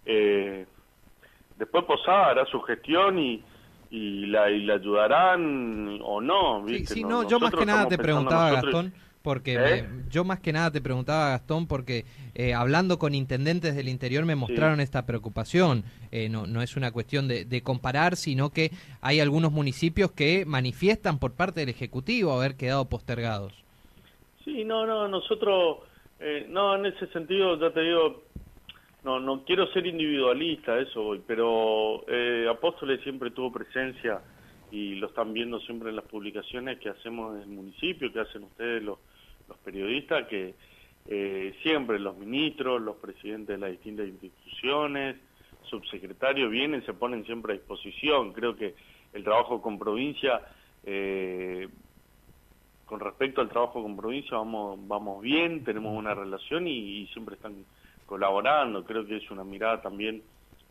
Eh, 0.05 0.65
Después 1.57 1.85
Posada 1.85 2.27
hará 2.31 2.45
su 2.45 2.61
gestión 2.61 3.17
y, 3.17 3.43
y, 3.89 4.27
la, 4.27 4.49
y 4.49 4.63
la 4.63 4.75
ayudarán 4.75 5.99
o 6.03 6.21
no. 6.21 6.63
¿viste? 6.63 6.93
Sí, 6.93 7.03
no, 7.03 7.27
yo 7.27 7.39
más 7.39 7.53
que 7.53 7.65
nada 7.65 7.87
te 7.87 7.97
preguntaba, 7.97 8.51
Gastón, 8.51 8.93
porque 9.21 9.57
¿Eh? 9.59 9.89
yo 10.09 10.23
más 10.23 10.39
que 10.39 10.53
nada 10.53 10.71
te 10.71 10.81
preguntaba, 10.81 11.31
Gastón, 11.31 11.67
porque 11.67 12.05
eh, 12.35 12.53
hablando 12.53 12.99
con 12.99 13.15
intendentes 13.15 13.75
del 13.75 13.89
interior 13.89 14.25
me 14.25 14.35
mostraron 14.35 14.79
esta 14.79 15.05
preocupación. 15.05 15.83
Eh, 16.11 16.29
no, 16.29 16.45
no 16.47 16.61
es 16.61 16.77
una 16.77 16.91
cuestión 16.91 17.27
de, 17.27 17.45
de, 17.45 17.61
comparar, 17.61 18.15
sino 18.15 18.51
que 18.51 18.71
hay 19.01 19.19
algunos 19.19 19.51
municipios 19.51 20.11
que 20.11 20.45
manifiestan 20.45 21.19
por 21.19 21.33
parte 21.33 21.61
del 21.61 21.69
Ejecutivo 21.69 22.33
haber 22.33 22.55
quedado 22.55 22.85
postergados. 22.85 23.53
Sí, 24.45 24.63
no, 24.63 24.85
no, 24.85 25.09
nosotros, 25.09 25.79
no, 26.47 26.75
en 26.75 26.85
ese 26.85 27.07
sentido, 27.07 27.59
ya 27.59 27.69
te 27.73 27.81
digo, 27.81 28.23
No, 29.03 29.19
no 29.19 29.43
quiero 29.45 29.67
ser 29.67 29.85
individualista, 29.85 30.79
eso 30.79 31.03
voy, 31.03 31.21
pero 31.25 32.03
eh, 32.07 32.47
Apóstoles 32.49 33.01
siempre 33.01 33.31
tuvo 33.31 33.51
presencia 33.51 34.21
y 34.71 34.95
lo 34.95 35.07
están 35.07 35.33
viendo 35.33 35.59
siempre 35.61 35.89
en 35.89 35.95
las 35.95 36.05
publicaciones 36.05 36.79
que 36.79 36.89
hacemos 36.89 37.35
en 37.35 37.43
el 37.43 37.49
municipio, 37.49 38.11
que 38.11 38.19
hacen 38.19 38.43
ustedes 38.43 38.83
los, 38.83 38.97
periodistas, 39.63 40.27
que 40.27 40.55
eh, 41.05 41.55
siempre 41.63 41.99
los 41.99 42.17
ministros, 42.17 42.81
los 42.81 42.97
presidentes 42.97 43.47
de 43.47 43.57
las 43.57 43.71
distintas 43.71 44.07
instituciones, 44.07 45.15
subsecretarios 45.69 46.51
vienen, 46.51 46.85
se 46.85 46.93
ponen 46.93 47.25
siempre 47.25 47.53
a 47.53 47.57
disposición. 47.57 48.33
Creo 48.33 48.55
que 48.55 48.75
el 49.13 49.23
trabajo 49.23 49.61
con 49.61 49.79
provincia, 49.79 50.41
eh, 50.83 51.67
con 52.85 52.99
respecto 52.99 53.41
al 53.41 53.49
trabajo 53.49 53.81
con 53.81 53.95
provincia, 53.95 54.37
vamos, 54.37 54.79
vamos 54.87 55.21
bien, 55.21 55.63
tenemos 55.63 55.97
una 55.97 56.13
relación 56.13 56.67
y, 56.67 57.07
siempre 57.07 57.35
están 57.35 57.65
colaborando. 58.07 58.83
Creo 58.83 59.05
que 59.05 59.17
es 59.17 59.29
una 59.29 59.43
mirada 59.43 59.81
también, 59.81 60.23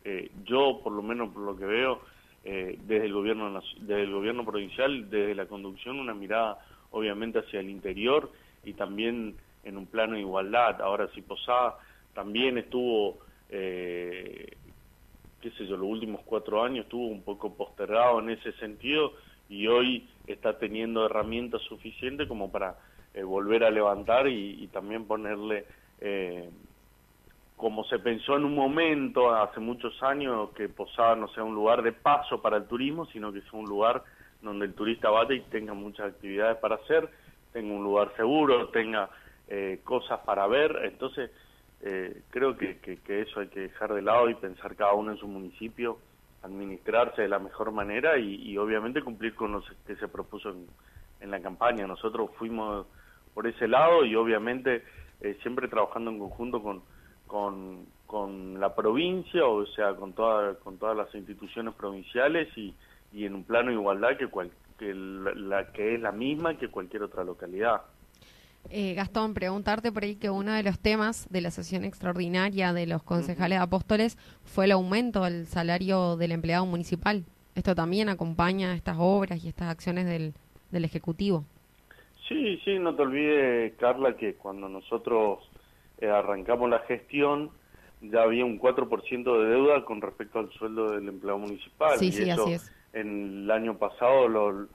eh, 0.03 0.29
yo 0.43 0.81
por 0.83 0.91
lo 0.91 1.01
menos 1.01 1.29
por 1.29 1.43
lo 1.43 1.55
que 1.55 1.65
veo, 1.65 2.01
eh, 2.43 2.77
desde 2.85 3.05
el 3.05 3.13
gobierno 3.13 3.61
desde 3.79 4.03
el 4.03 4.11
gobierno 4.11 4.43
provincial, 4.43 5.09
desde 5.09 5.35
la 5.35 5.45
conducción, 5.45 5.99
una 5.99 6.13
mirada 6.13 6.57
obviamente 6.91 7.39
hacia 7.39 7.61
el 7.61 7.69
interior 7.69 8.31
y 8.65 8.73
también 8.73 9.35
en 9.63 9.77
un 9.77 9.85
plano 9.85 10.15
de 10.15 10.21
igualdad. 10.21 10.81
Ahora, 10.81 11.07
si 11.13 11.21
Posada 11.21 11.77
también 12.13 12.57
estuvo 12.57 13.19
eh, 13.49 14.57
qué 15.41 15.51
sé 15.51 15.67
yo, 15.67 15.77
los 15.77 15.87
últimos 15.87 16.21
cuatro 16.25 16.63
años 16.63 16.85
estuvo 16.85 17.07
un 17.07 17.21
poco 17.21 17.53
postergado 17.53 18.19
en 18.19 18.31
ese 18.31 18.51
sentido 18.53 19.13
y 19.49 19.67
hoy 19.67 20.09
está 20.25 20.57
teniendo 20.57 21.05
herramientas 21.05 21.61
suficientes 21.61 22.27
como 22.27 22.51
para 22.51 22.75
volver 23.25 23.63
a 23.63 23.71
levantar 23.71 24.27
y, 24.27 24.67
también 24.67 25.05
ponerle, 25.05 25.65
como 27.57 27.83
se 27.85 27.97
pensó 27.97 28.37
en 28.37 28.45
un 28.45 28.53
momento, 28.53 29.33
hace 29.33 29.59
muchos 29.59 30.01
años, 30.03 30.51
que 30.51 30.69
Posada 30.69 31.15
no 31.15 31.27
sea 31.29 31.43
un 31.43 31.55
lugar 31.55 31.81
de 31.81 31.91
paso 31.91 32.39
para 32.39 32.57
el 32.57 32.67
turismo, 32.67 33.07
sino 33.07 33.33
que 33.33 33.41
sea 33.41 33.59
un 33.59 33.65
lugar 33.65 34.03
donde 34.43 34.67
el 34.67 34.75
turista 34.75 35.09
vaya 35.09 35.33
y 35.33 35.41
tenga 35.41 35.73
muchas 35.73 36.13
actividades 36.13 36.57
para 36.57 36.75
hacer, 36.75 37.09
tenga 37.51 37.73
un 37.73 37.83
lugar 37.83 38.13
seguro, 38.15 38.69
tenga 38.69 39.09
eh, 39.47 39.81
cosas 39.83 40.19
para 40.19 40.45
ver, 40.45 40.81
entonces 40.83 41.31
eh, 41.81 42.21
creo 42.29 42.55
que, 42.55 42.77
que, 42.77 43.21
eso 43.21 43.39
hay 43.39 43.47
que 43.47 43.61
dejar 43.61 43.91
de 43.91 44.03
lado 44.03 44.29
y 44.29 44.35
pensar 44.35 44.75
cada 44.75 44.93
uno 44.93 45.11
en 45.11 45.17
su 45.17 45.27
municipio, 45.27 45.97
administrarse 46.43 47.23
de 47.23 47.27
la 47.27 47.39
mejor 47.39 47.71
manera 47.71 48.19
y, 48.19 48.55
obviamente 48.59 49.01
cumplir 49.01 49.33
con 49.33 49.53
lo 49.53 49.63
que 49.87 49.95
se 49.95 50.07
propuso 50.07 50.51
en, 51.21 51.31
la 51.31 51.41
campaña. 51.41 51.87
Nosotros 51.87 52.29
fuimos 52.37 52.85
por 53.33 53.47
ese 53.47 53.67
lado 53.67 54.05
y 54.05 54.15
obviamente 54.15 54.83
eh, 55.21 55.35
siempre 55.41 55.67
trabajando 55.67 56.11
en 56.11 56.19
conjunto 56.19 56.61
con, 56.61 56.83
con, 57.27 57.85
con, 58.05 58.59
la 58.59 58.73
provincia, 58.73 59.45
o 59.45 59.65
sea, 59.67 59.93
con, 59.95 60.13
toda, 60.13 60.55
con 60.55 60.77
todas 60.77 60.97
las 60.97 61.13
instituciones 61.13 61.73
provinciales 61.75 62.47
y, 62.57 62.73
y 63.13 63.25
en 63.25 63.35
un 63.35 63.43
plano 63.43 63.69
de 63.69 63.75
igualdad 63.75 64.17
que, 64.17 64.27
cual, 64.27 64.49
que, 64.77 64.93
la, 64.93 65.71
que 65.71 65.95
es 65.95 66.01
la 66.01 66.11
misma 66.11 66.57
que 66.57 66.69
cualquier 66.69 67.03
otra 67.03 67.23
localidad. 67.23 67.81
Eh, 68.69 68.95
Gastón, 68.95 69.33
preguntarte 69.33 69.91
por 69.91 70.03
ahí 70.03 70.15
que 70.15 70.29
uno 70.29 70.51
de 70.51 70.63
los 70.63 70.79
temas 70.79 71.29
de 71.29 71.41
la 71.41 71.51
sesión 71.51 71.85
extraordinaria 71.85 72.73
de 72.73 72.85
los 72.85 73.01
concejales 73.01 73.59
apóstoles 73.59 74.17
fue 74.43 74.65
el 74.65 74.71
aumento 74.71 75.23
del 75.23 75.45
salario 75.45 76.17
del 76.17 76.33
empleado 76.33 76.65
municipal. 76.65 77.23
Esto 77.55 77.75
también 77.75 78.09
acompaña 78.09 78.75
estas 78.75 78.97
obras 78.99 79.43
y 79.43 79.47
estas 79.47 79.69
acciones 79.69 80.05
del, 80.05 80.33
del 80.71 80.85
Ejecutivo. 80.85 81.45
Sí, 82.27 82.59
sí, 82.65 82.77
no 82.77 82.93
te 82.93 83.03
olvides, 83.03 83.73
Carla, 83.77 84.17
que 84.17 84.35
cuando 84.35 84.67
nosotros 84.67 85.39
eh, 85.99 86.09
arrancamos 86.09 86.69
la 86.69 86.79
gestión 86.79 87.51
ya 88.01 88.21
había 88.21 88.45
un 88.45 88.59
4% 88.59 89.41
de 89.41 89.49
deuda 89.49 89.83
con 89.85 90.01
respecto 90.01 90.39
al 90.39 90.51
sueldo 90.51 90.91
del 90.91 91.07
empleado 91.07 91.39
municipal. 91.39 91.97
Sí, 91.97 92.11
sí, 92.11 92.29
así 92.29 92.53
es. 92.53 92.71
En 92.93 93.43
el 93.43 93.51
año 93.51 93.77
pasado 93.77 94.27
lo, 94.27 94.67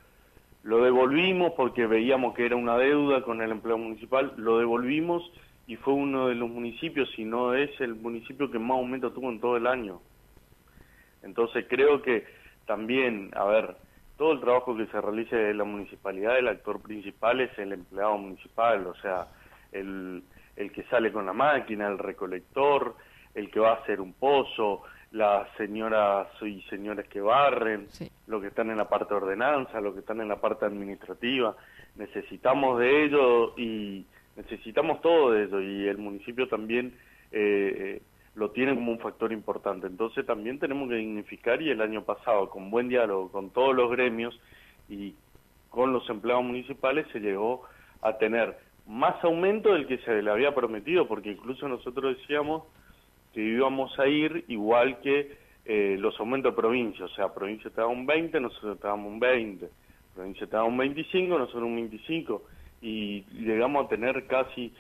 lo 0.64 0.84
devolvimos 0.84 1.52
porque 1.56 1.86
veíamos 1.86 2.34
que 2.34 2.46
era 2.46 2.56
una 2.56 2.76
deuda 2.76 3.22
con 3.22 3.40
el 3.42 3.50
empleo 3.50 3.78
municipal, 3.78 4.32
lo 4.36 4.58
devolvimos 4.58 5.30
y 5.66 5.76
fue 5.76 5.94
uno 5.94 6.28
de 6.28 6.34
los 6.34 6.50
municipios, 6.50 7.08
si 7.14 7.24
no 7.24 7.54
es 7.54 7.70
el 7.80 7.94
municipio 7.94 8.50
que 8.50 8.58
más 8.58 8.76
aumento 8.76 9.12
tuvo 9.12 9.30
en 9.30 9.40
todo 9.40 9.56
el 9.56 9.66
año. 9.66 10.00
Entonces 11.22 11.66
creo 11.68 12.02
que 12.02 12.26
también, 12.66 13.30
a 13.34 13.44
ver, 13.44 13.76
todo 14.18 14.32
el 14.32 14.40
trabajo 14.40 14.76
que 14.76 14.86
se 14.86 15.00
realice 15.00 15.50
en 15.50 15.58
la 15.58 15.64
municipalidad, 15.64 16.38
el 16.38 16.48
actor 16.48 16.80
principal 16.80 17.40
es 17.40 17.56
el 17.58 17.72
empleado 17.72 18.18
municipal, 18.18 18.86
o 18.86 18.94
sea, 18.96 19.28
el, 19.70 20.22
el 20.62 20.73
que 20.73 20.85
sale 20.85 21.12
con 21.12 21.26
la 21.26 21.33
máquina, 21.33 21.88
el 21.88 21.99
recolector, 21.99 22.95
el 23.35 23.50
que 23.50 23.61
va 23.61 23.71
a 23.71 23.83
hacer 23.83 24.00
un 24.00 24.12
pozo, 24.12 24.83
las 25.11 25.49
señoras 25.57 26.28
y 26.42 26.62
señores 26.62 27.07
que 27.09 27.21
barren, 27.21 27.87
los 28.26 28.40
que 28.40 28.49
están 28.49 28.71
en 28.71 28.78
la 28.78 28.88
parte 28.88 29.11
de 29.11 29.21
ordenanza, 29.21 29.81
los 29.81 29.92
que 29.92 30.00
están 30.00 30.21
en 30.21 30.28
la 30.28 30.40
parte 30.40 30.64
administrativa. 30.64 31.54
Necesitamos 31.97 32.78
de 32.78 33.04
ello 33.04 33.59
y 33.59 34.07
necesitamos 34.37 35.02
todo 35.02 35.33
de 35.33 35.45
ello 35.45 35.61
y 35.61 35.87
el 35.87 35.99
municipio 35.99 36.49
también 36.49 36.95
eh, 37.31 38.00
lo 38.35 38.50
tiene 38.52 38.75
como 38.75 38.92
un 38.92 38.99
factor 38.99 39.33
importante. 39.33 39.87
Entonces 39.87 40.25
también 40.25 40.59
tenemos 40.59 40.88
que 40.88 40.97
dignificar 40.97 41.61
y 41.61 41.71
el 41.71 41.83
año 41.83 42.02
pasado, 42.04 42.49
con 42.49 42.71
buen 42.71 42.88
diálogo 42.88 43.31
con 43.31 43.50
todos 43.50 43.75
los 43.75 43.90
gremios 43.90 44.38
y 44.88 45.14
con 45.69 45.92
los 45.92 46.09
empleados 46.09 46.45
municipales, 46.45 47.07
se 47.12 47.21
llegó 47.21 47.64
a 48.00 48.16
tener 48.16 48.57
más 48.86 49.22
aumento 49.24 49.72
del 49.72 49.86
que 49.86 49.98
se 49.98 50.22
le 50.22 50.30
había 50.30 50.54
prometido, 50.54 51.06
porque 51.06 51.32
incluso 51.32 51.68
nosotros 51.68 52.16
decíamos 52.18 52.64
que 53.32 53.40
íbamos 53.40 53.98
a 53.98 54.06
ir 54.06 54.44
igual 54.48 55.00
que 55.00 55.36
eh, 55.64 55.96
los 55.98 56.18
aumentos 56.18 56.52
de 56.52 56.60
provincia, 56.60 57.04
o 57.04 57.08
sea, 57.10 57.32
provincia 57.32 57.70
te 57.70 57.80
da 57.80 57.86
un 57.86 58.04
20, 58.04 58.40
nosotros 58.40 58.80
te 58.80 58.86
damos 58.86 59.12
un 59.12 59.20
20, 59.20 59.68
provincia 60.14 60.46
te 60.46 60.56
da 60.56 60.64
un 60.64 60.76
25, 60.76 61.38
nosotros 61.38 61.62
un 61.62 61.76
25, 61.76 62.42
y 62.82 63.22
llegamos 63.32 63.86
a 63.86 63.88
tener 63.88 64.26
casi 64.26 64.72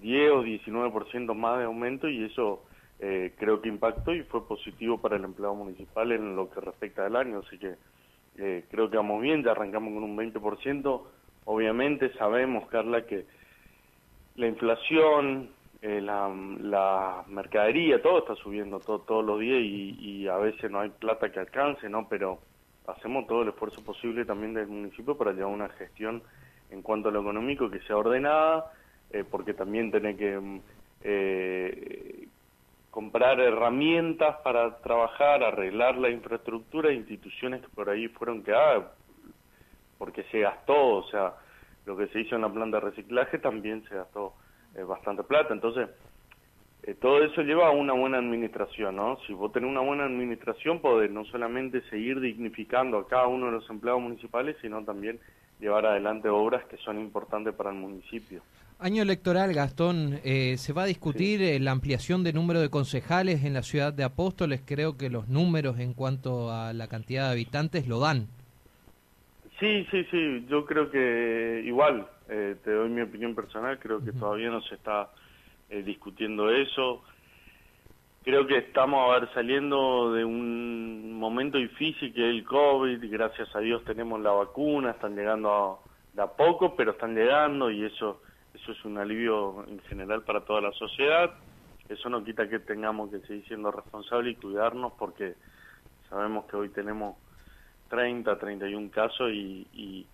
10 0.00 0.30
o 0.30 0.44
19% 0.44 1.34
más 1.34 1.58
de 1.58 1.64
aumento 1.64 2.08
y 2.08 2.24
eso 2.24 2.62
eh, 3.00 3.34
creo 3.36 3.60
que 3.60 3.68
impactó 3.68 4.14
y 4.14 4.22
fue 4.22 4.46
positivo 4.46 4.98
para 4.98 5.16
el 5.16 5.24
empleado 5.24 5.54
municipal 5.54 6.12
en 6.12 6.36
lo 6.36 6.48
que 6.50 6.60
respecta 6.60 7.04
al 7.04 7.16
año, 7.16 7.42
así 7.44 7.58
que 7.58 7.74
eh, 8.38 8.64
creo 8.70 8.88
que 8.88 8.96
vamos 8.96 9.20
bien, 9.20 9.42
ya 9.42 9.50
arrancamos 9.50 9.92
con 9.92 10.04
un 10.04 10.16
20%, 10.16 11.02
obviamente 11.46 12.12
sabemos, 12.14 12.68
Carla, 12.68 13.04
que 13.04 13.26
la 14.38 14.46
inflación, 14.46 15.50
eh, 15.82 16.00
la, 16.00 17.24
mercadería, 17.26 18.00
todo 18.00 18.20
está 18.20 18.36
subiendo 18.36 18.78
todo, 18.78 19.00
todos 19.00 19.24
los 19.24 19.40
días 19.40 19.60
y, 19.60 20.28
a 20.28 20.36
veces 20.36 20.70
no 20.70 20.80
hay 20.80 20.90
plata 20.90 21.30
que 21.30 21.40
alcance, 21.40 21.88
¿no? 21.88 22.08
Pero 22.08 22.38
hacemos 22.86 23.26
todo 23.26 23.42
el 23.42 23.48
esfuerzo 23.48 23.82
posible 23.84 24.24
también 24.24 24.54
del 24.54 24.68
municipio 24.68 25.16
para 25.16 25.32
llevar 25.32 25.52
una 25.52 25.68
gestión 25.70 26.22
en 26.70 26.82
cuanto 26.82 27.08
a 27.08 27.12
lo 27.12 27.20
económico 27.20 27.68
que 27.68 27.80
sea 27.80 27.96
ordenada, 27.96 28.72
eh, 29.10 29.24
porque 29.28 29.54
también 29.54 29.90
tiene 29.90 30.16
que 30.16 30.60
eh, 31.02 32.28
comprar 32.92 33.40
herramientas 33.40 34.36
para 34.44 34.78
trabajar, 34.78 35.42
arreglar 35.42 35.96
la 35.96 36.10
infraestructura 36.10 36.92
instituciones 36.92 37.62
que 37.62 37.68
por 37.70 37.90
ahí 37.90 38.06
fueron 38.08 38.44
quedadas, 38.44 38.84
porque 39.98 40.22
se 40.30 40.40
gastó, 40.40 40.96
o 40.96 41.08
sea, 41.08 41.34
lo 41.88 41.96
que 41.96 42.06
se 42.08 42.20
hizo 42.20 42.36
en 42.36 42.42
la 42.42 42.52
planta 42.52 42.76
de 42.76 42.90
reciclaje 42.90 43.38
también 43.38 43.82
se 43.88 43.96
gastó 43.96 44.34
bastante 44.86 45.24
plata. 45.24 45.52
Entonces, 45.52 45.88
eh, 46.88 46.94
todo 46.94 47.22
eso 47.22 47.42
lleva 47.42 47.68
a 47.68 47.70
una 47.70 47.92
buena 47.92 48.18
administración, 48.18 48.96
¿no? 48.96 49.18
Si 49.26 49.34
vos 49.34 49.52
tenés 49.52 49.68
una 49.68 49.80
buena 49.80 50.04
administración, 50.04 50.80
podés 50.80 51.10
no 51.10 51.24
solamente 51.26 51.82
seguir 51.90 52.18
dignificando 52.20 52.98
a 52.98 53.06
cada 53.06 53.26
uno 53.26 53.46
de 53.46 53.52
los 53.52 53.68
empleados 53.68 54.00
municipales, 54.00 54.56
sino 54.62 54.82
también 54.84 55.18
llevar 55.60 55.84
adelante 55.84 56.28
obras 56.30 56.64
que 56.66 56.76
son 56.78 56.98
importantes 56.98 57.52
para 57.54 57.70
el 57.70 57.76
municipio. 57.76 58.42
Año 58.78 59.02
electoral, 59.02 59.52
Gastón, 59.52 60.20
eh, 60.24 60.56
se 60.56 60.72
va 60.72 60.84
a 60.84 60.86
discutir 60.86 61.42
eh, 61.42 61.58
la 61.58 61.72
ampliación 61.72 62.22
de 62.22 62.32
número 62.32 62.60
de 62.60 62.70
concejales 62.70 63.44
en 63.44 63.54
la 63.54 63.62
ciudad 63.62 63.92
de 63.92 64.04
Apóstoles. 64.04 64.62
Creo 64.64 64.96
que 64.96 65.10
los 65.10 65.28
números 65.28 65.80
en 65.80 65.94
cuanto 65.94 66.52
a 66.52 66.72
la 66.72 66.86
cantidad 66.86 67.26
de 67.26 67.32
habitantes 67.32 67.88
lo 67.88 67.98
dan. 67.98 68.28
Sí, 69.58 69.86
sí, 69.90 70.04
sí, 70.10 70.46
yo 70.48 70.64
creo 70.64 70.88
que 70.88 71.62
igual, 71.64 72.06
eh, 72.28 72.56
te 72.62 72.70
doy 72.72 72.88
mi 72.90 73.00
opinión 73.00 73.34
personal, 73.34 73.78
creo 73.80 74.04
que 74.04 74.12
todavía 74.12 74.50
no 74.50 74.60
se 74.62 74.76
está 74.76 75.10
eh, 75.68 75.82
discutiendo 75.82 76.48
eso. 76.50 77.02
Creo 78.22 78.46
que 78.46 78.58
estamos 78.58 79.08
a 79.08 79.18
ver 79.18 79.28
saliendo 79.34 80.12
de 80.12 80.24
un 80.24 81.12
momento 81.14 81.58
difícil 81.58 82.12
que 82.14 82.28
es 82.28 82.36
el 82.36 82.44
COVID, 82.44 83.10
gracias 83.10 83.54
a 83.56 83.58
Dios 83.58 83.84
tenemos 83.84 84.20
la 84.20 84.30
vacuna, 84.30 84.92
están 84.92 85.16
llegando 85.16 85.80
de 86.12 86.22
a 86.22 86.28
poco, 86.28 86.76
pero 86.76 86.92
están 86.92 87.16
llegando 87.16 87.68
y 87.68 87.84
eso, 87.84 88.22
eso 88.54 88.70
es 88.72 88.84
un 88.84 88.98
alivio 88.98 89.64
en 89.66 89.80
general 89.88 90.22
para 90.22 90.44
toda 90.44 90.60
la 90.60 90.72
sociedad. 90.72 91.34
Eso 91.88 92.08
no 92.08 92.22
quita 92.22 92.48
que 92.48 92.60
tengamos 92.60 93.10
que 93.10 93.20
seguir 93.20 93.44
siendo 93.48 93.72
responsables 93.72 94.36
y 94.36 94.40
cuidarnos 94.40 94.92
porque 94.98 95.34
sabemos 96.08 96.44
que 96.44 96.56
hoy 96.56 96.68
tenemos 96.68 97.16
30, 97.88 98.38
31 98.38 98.90
casos 98.90 99.30
y, 99.30 99.66
y, 99.72 100.06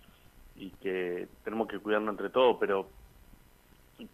y 0.57 0.71
que 0.83 1.29
tenemos 1.45 1.69
que 1.69 1.79
cuidarnos 1.79 2.13
entre 2.13 2.31
todos, 2.31 2.57
pero, 2.59 2.89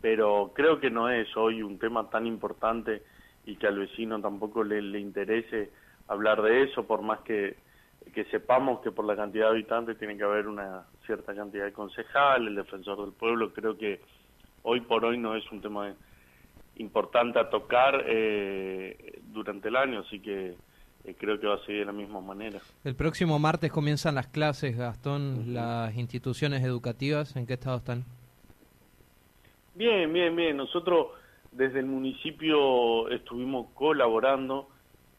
pero 0.01 0.53
creo 0.55 0.81
que 0.81 0.91
no 0.91 1.09
es 1.09 1.35
hoy 1.37 1.63
un 1.63 1.79
tema 1.79 2.09
tan 2.09 2.27
importante 2.27 3.03
y 3.45 3.57
que 3.57 3.67
al 3.67 3.79
vecino 3.79 4.21
tampoco 4.21 4.65
le, 4.65 4.99
interese 4.99 5.71
hablar 6.09 6.43
de 6.43 6.65
eso, 6.65 6.87
por 6.87 7.03
más 7.03 7.21
que, 7.21 7.57
que 8.15 8.25
sepamos 8.27 8.81
que 8.81 8.91
por 8.91 9.05
la 9.05 9.17
cantidad 9.17 9.47
de 9.47 9.53
habitantes 9.53 9.99
tiene 9.99 10.17
que 10.17 10.25
haber 10.25 10.49
una 10.49 10.85
cierta 11.07 11.35
cantidad 11.35 11.65
de 11.65 11.73
concejal, 11.73 12.47
el 12.47 12.55
defensor 12.55 13.01
del 13.01 13.13
pueblo, 13.13 13.53
creo 13.53 13.77
que 13.77 14.01
hoy 14.63 14.81
por 14.81 15.05
hoy 15.05 15.19
no 15.19 15.37
es 15.37 15.51
un 15.53 15.61
tema 15.61 15.93
importante 16.77 17.39
a 17.39 17.51
tocar 17.51 18.05
eh, 18.07 19.21
durante 19.25 19.69
el 19.69 19.77
año, 19.77 20.01
así 20.01 20.21
que 20.21 20.55
creo 21.19 21.41
que 21.41 21.47
va 21.47 21.55
a 21.55 21.65
seguir 21.65 21.81
de 21.81 21.87
la 21.87 21.93
misma 21.93 22.21
manera. 22.21 22.61
El 22.85 22.95
próximo 22.95 23.39
martes 23.39 23.71
comienzan 23.73 24.15
las 24.15 24.27
clases, 24.29 24.77
Gastón, 24.77 25.55
las 25.55 25.97
instituciones 25.97 26.63
educativas, 26.63 27.37
¿en 27.37 27.47
qué 27.47 27.55
estado 27.55 27.79
están? 27.79 28.05
Bien, 29.75 30.13
bien, 30.13 30.35
bien. 30.37 30.57
Nosotros 30.57 31.09
desde 31.53 31.81
el 31.81 31.87
municipio 31.87 33.09
estuvimos 33.09 33.69
colaborando 33.75 34.69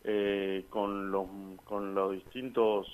eh, 0.03 0.65
con, 0.69 1.11
los, 1.11 1.27
con 1.65 1.93
los 1.93 2.13
distintos 2.13 2.87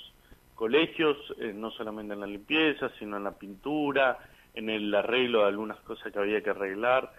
colegios, 0.55 1.17
eh, 1.39 1.53
no 1.53 1.71
solamente 1.71 2.13
en 2.13 2.19
la 2.19 2.27
limpieza, 2.27 2.89
sino 2.97 3.17
en 3.17 3.23
la 3.23 3.31
pintura, 3.31 4.17
en 4.53 4.69
el 4.69 4.93
arreglo 4.93 5.41
de 5.41 5.47
algunas 5.47 5.77
cosas 5.81 6.11
que 6.11 6.19
había 6.19 6.41
que 6.41 6.49
arreglar. 6.49 7.13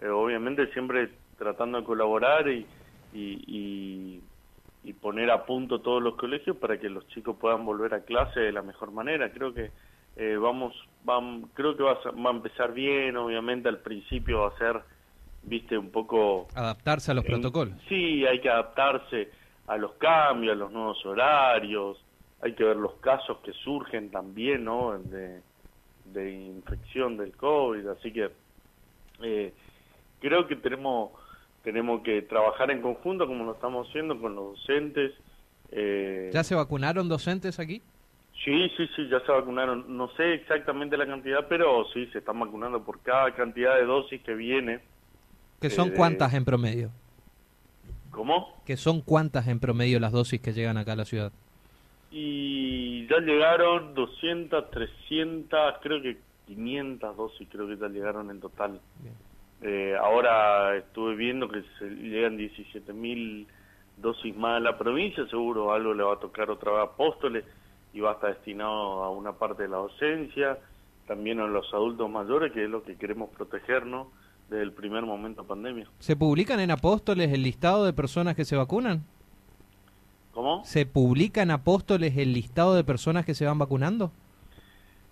Eh, 0.00 0.08
obviamente 0.08 0.72
siempre 0.72 1.10
tratando 1.38 1.78
de 1.78 1.84
colaborar 1.84 2.48
y, 2.48 2.66
y, 3.14 3.44
y, 3.46 4.22
poner 5.00 5.30
a 5.30 5.44
punto 5.44 5.80
todos 5.80 6.02
los 6.02 6.16
colegios 6.16 6.56
para 6.56 6.78
que 6.78 6.88
los 6.88 7.06
chicos 7.08 7.36
puedan 7.38 7.64
volver 7.64 7.94
a 7.94 8.00
clase 8.00 8.40
de 8.40 8.52
la 8.52 8.62
mejor 8.62 8.90
manera. 8.92 9.30
Creo 9.30 9.52
que 9.52 9.70
eh, 10.16 10.36
vamos, 10.36 10.74
creo 11.54 11.76
que 11.76 11.82
va 11.82 11.92
a, 11.92 12.10
va 12.10 12.30
a, 12.30 12.32
empezar 12.32 12.72
bien, 12.72 13.16
obviamente 13.16 13.68
al 13.68 13.78
principio 13.78 14.40
va 14.40 14.48
a 14.48 14.58
ser, 14.58 14.80
viste, 15.42 15.76
un 15.78 15.90
poco... 15.90 16.48
Adaptarse 16.54 17.12
a 17.12 17.14
los 17.14 17.24
protocolos. 17.24 17.74
Sí, 17.88 18.26
hay 18.26 18.40
que 18.40 18.48
adaptarse 18.48 19.30
a 19.66 19.76
los 19.76 19.92
cambios, 19.92 20.54
a 20.54 20.58
los 20.58 20.72
nuevos 20.72 21.04
horarios, 21.06 22.02
hay 22.42 22.54
que 22.54 22.64
ver 22.64 22.76
los 22.76 22.94
casos 22.94 23.38
que 23.38 23.52
surgen 23.52 24.10
también, 24.10 24.64
¿no? 24.64 24.98
De, 24.98 25.42
de 26.06 26.30
infección 26.32 27.16
del 27.16 27.36
COVID, 27.36 27.86
así 27.88 28.12
que 28.12 28.30
eh, 29.22 29.52
creo 30.20 30.46
que 30.46 30.56
tenemos 30.56 31.12
tenemos 31.62 32.02
que 32.02 32.22
trabajar 32.22 32.70
en 32.70 32.80
conjunto 32.80 33.26
como 33.26 33.44
lo 33.44 33.52
estamos 33.52 33.88
haciendo 33.88 34.18
con 34.20 34.34
los 34.34 34.56
docentes. 34.56 35.12
Eh, 35.70 36.30
¿Ya 36.32 36.42
se 36.42 36.54
vacunaron 36.54 37.08
docentes 37.08 37.58
aquí? 37.58 37.82
Sí, 38.44 38.70
sí, 38.76 38.88
sí, 38.96 39.08
ya 39.10 39.20
se 39.20 39.32
vacunaron. 39.32 39.84
No 39.96 40.08
sé 40.16 40.34
exactamente 40.34 40.96
la 40.96 41.06
cantidad, 41.06 41.46
pero 41.48 41.84
sí, 41.92 42.06
se 42.06 42.18
están 42.18 42.40
vacunando 42.40 42.82
por 42.82 43.00
cada 43.00 43.34
cantidad 43.34 43.76
de 43.76 43.84
dosis 43.84 44.22
que 44.22 44.34
viene. 44.34 44.80
¿Que 45.60 45.68
son 45.68 45.88
eh, 45.88 45.94
cuántas 45.94 46.32
en 46.32 46.44
promedio? 46.44 46.90
¿Cómo? 48.10 48.62
¿Que 48.64 48.76
son 48.76 49.02
cuántas 49.02 49.46
en 49.46 49.60
promedio 49.60 50.00
las 50.00 50.12
dosis 50.12 50.40
que 50.40 50.52
llegan 50.52 50.78
acá 50.78 50.92
a 50.92 50.96
la 50.96 51.04
ciudad? 51.04 51.32
Y 52.10 53.06
ya 53.06 53.18
llegaron 53.18 53.94
200, 53.94 54.70
300, 54.70 55.74
creo 55.82 56.02
que 56.02 56.16
500 56.46 57.16
dosis, 57.16 57.48
creo 57.48 57.68
que 57.68 57.76
ya 57.76 57.88
llegaron 57.88 58.30
en 58.30 58.40
total. 58.40 58.80
Eh, 59.62 59.94
ahora 60.00 60.76
estuve 60.76 61.16
viendo 61.16 61.48
que 61.48 61.62
se 61.78 61.88
llegan 61.88 62.36
17 62.36 62.92
mil 62.92 63.46
dosis 63.98 64.34
más 64.34 64.56
a 64.56 64.60
la 64.60 64.78
provincia, 64.78 65.26
seguro 65.28 65.72
algo 65.72 65.92
le 65.92 66.02
va 66.02 66.14
a 66.14 66.18
tocar 66.18 66.50
otra 66.50 66.72
vez 66.72 66.80
a 66.80 66.84
Apóstoles 66.84 67.44
y 67.92 68.00
va 68.00 68.12
a 68.12 68.14
estar 68.14 68.34
destinado 68.34 69.02
a 69.02 69.10
una 69.10 69.32
parte 69.32 69.64
de 69.64 69.68
la 69.68 69.76
docencia, 69.76 70.58
también 71.06 71.40
a 71.40 71.46
los 71.46 71.72
adultos 71.74 72.08
mayores, 72.08 72.52
que 72.52 72.64
es 72.64 72.70
lo 72.70 72.82
que 72.82 72.96
queremos 72.96 73.30
protegernos 73.30 74.08
desde 74.48 74.62
el 74.62 74.72
primer 74.72 75.04
momento 75.04 75.42
de 75.42 75.48
pandemia. 75.48 75.86
¿Se 75.98 76.16
publican 76.16 76.60
en 76.60 76.70
Apóstoles 76.70 77.32
el 77.32 77.42
listado 77.42 77.84
de 77.84 77.92
personas 77.92 78.36
que 78.36 78.44
se 78.44 78.56
vacunan? 78.56 79.04
¿Cómo? 80.32 80.64
¿Se 80.64 80.86
publica 80.86 81.42
en 81.42 81.50
Apóstoles 81.50 82.16
el 82.16 82.32
listado 82.32 82.74
de 82.74 82.84
personas 82.84 83.26
que 83.26 83.34
se 83.34 83.44
van 83.44 83.58
vacunando? 83.58 84.12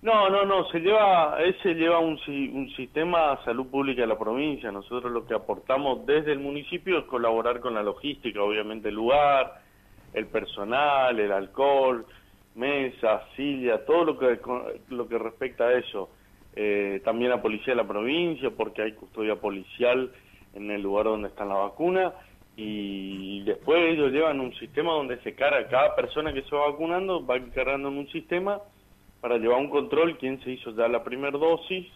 No, 0.00 0.30
no, 0.30 0.44
no, 0.44 0.64
se 0.68 0.78
lleva, 0.78 1.42
ese 1.42 1.74
lleva 1.74 1.98
un, 1.98 2.20
un 2.28 2.70
sistema 2.76 3.30
de 3.34 3.44
salud 3.44 3.66
pública 3.66 4.02
de 4.02 4.06
la 4.06 4.18
provincia. 4.18 4.70
Nosotros 4.70 5.10
lo 5.10 5.26
que 5.26 5.34
aportamos 5.34 6.06
desde 6.06 6.32
el 6.32 6.38
municipio 6.38 6.98
es 6.98 7.04
colaborar 7.06 7.58
con 7.58 7.74
la 7.74 7.82
logística, 7.82 8.40
obviamente 8.40 8.90
el 8.90 8.94
lugar, 8.94 9.60
el 10.14 10.26
personal, 10.26 11.18
el 11.18 11.32
alcohol, 11.32 12.06
mesa, 12.54 13.22
silla, 13.34 13.84
todo 13.84 14.04
lo 14.04 14.18
que, 14.18 14.38
lo 14.90 15.08
que 15.08 15.18
respecta 15.18 15.64
a 15.64 15.72
eso. 15.72 16.10
Eh, 16.54 17.00
también 17.04 17.30
la 17.30 17.42
policía 17.42 17.72
de 17.74 17.82
la 17.82 17.88
provincia, 17.88 18.50
porque 18.50 18.82
hay 18.82 18.92
custodia 18.92 19.34
policial 19.36 20.12
en 20.54 20.70
el 20.70 20.80
lugar 20.80 21.06
donde 21.06 21.28
está 21.28 21.44
la 21.44 21.54
vacuna 21.54 22.12
y 22.56 23.42
después 23.42 23.78
ellos 23.92 24.10
llevan 24.12 24.40
un 24.40 24.52
sistema 24.54 24.92
donde 24.92 25.18
se 25.22 25.34
carga, 25.34 25.68
cada 25.68 25.94
persona 25.94 26.32
que 26.32 26.42
se 26.42 26.56
va 26.56 26.70
vacunando 26.70 27.24
va 27.24 27.38
cargando 27.54 27.88
en 27.88 27.98
un 27.98 28.08
sistema 28.08 28.60
para 29.20 29.38
llevar 29.38 29.58
un 29.58 29.70
control 29.70 30.18
quién 30.18 30.40
se 30.42 30.52
hizo 30.52 30.70
ya 30.72 30.88
la 30.88 31.02
primera 31.04 31.36
dosis 31.36 31.86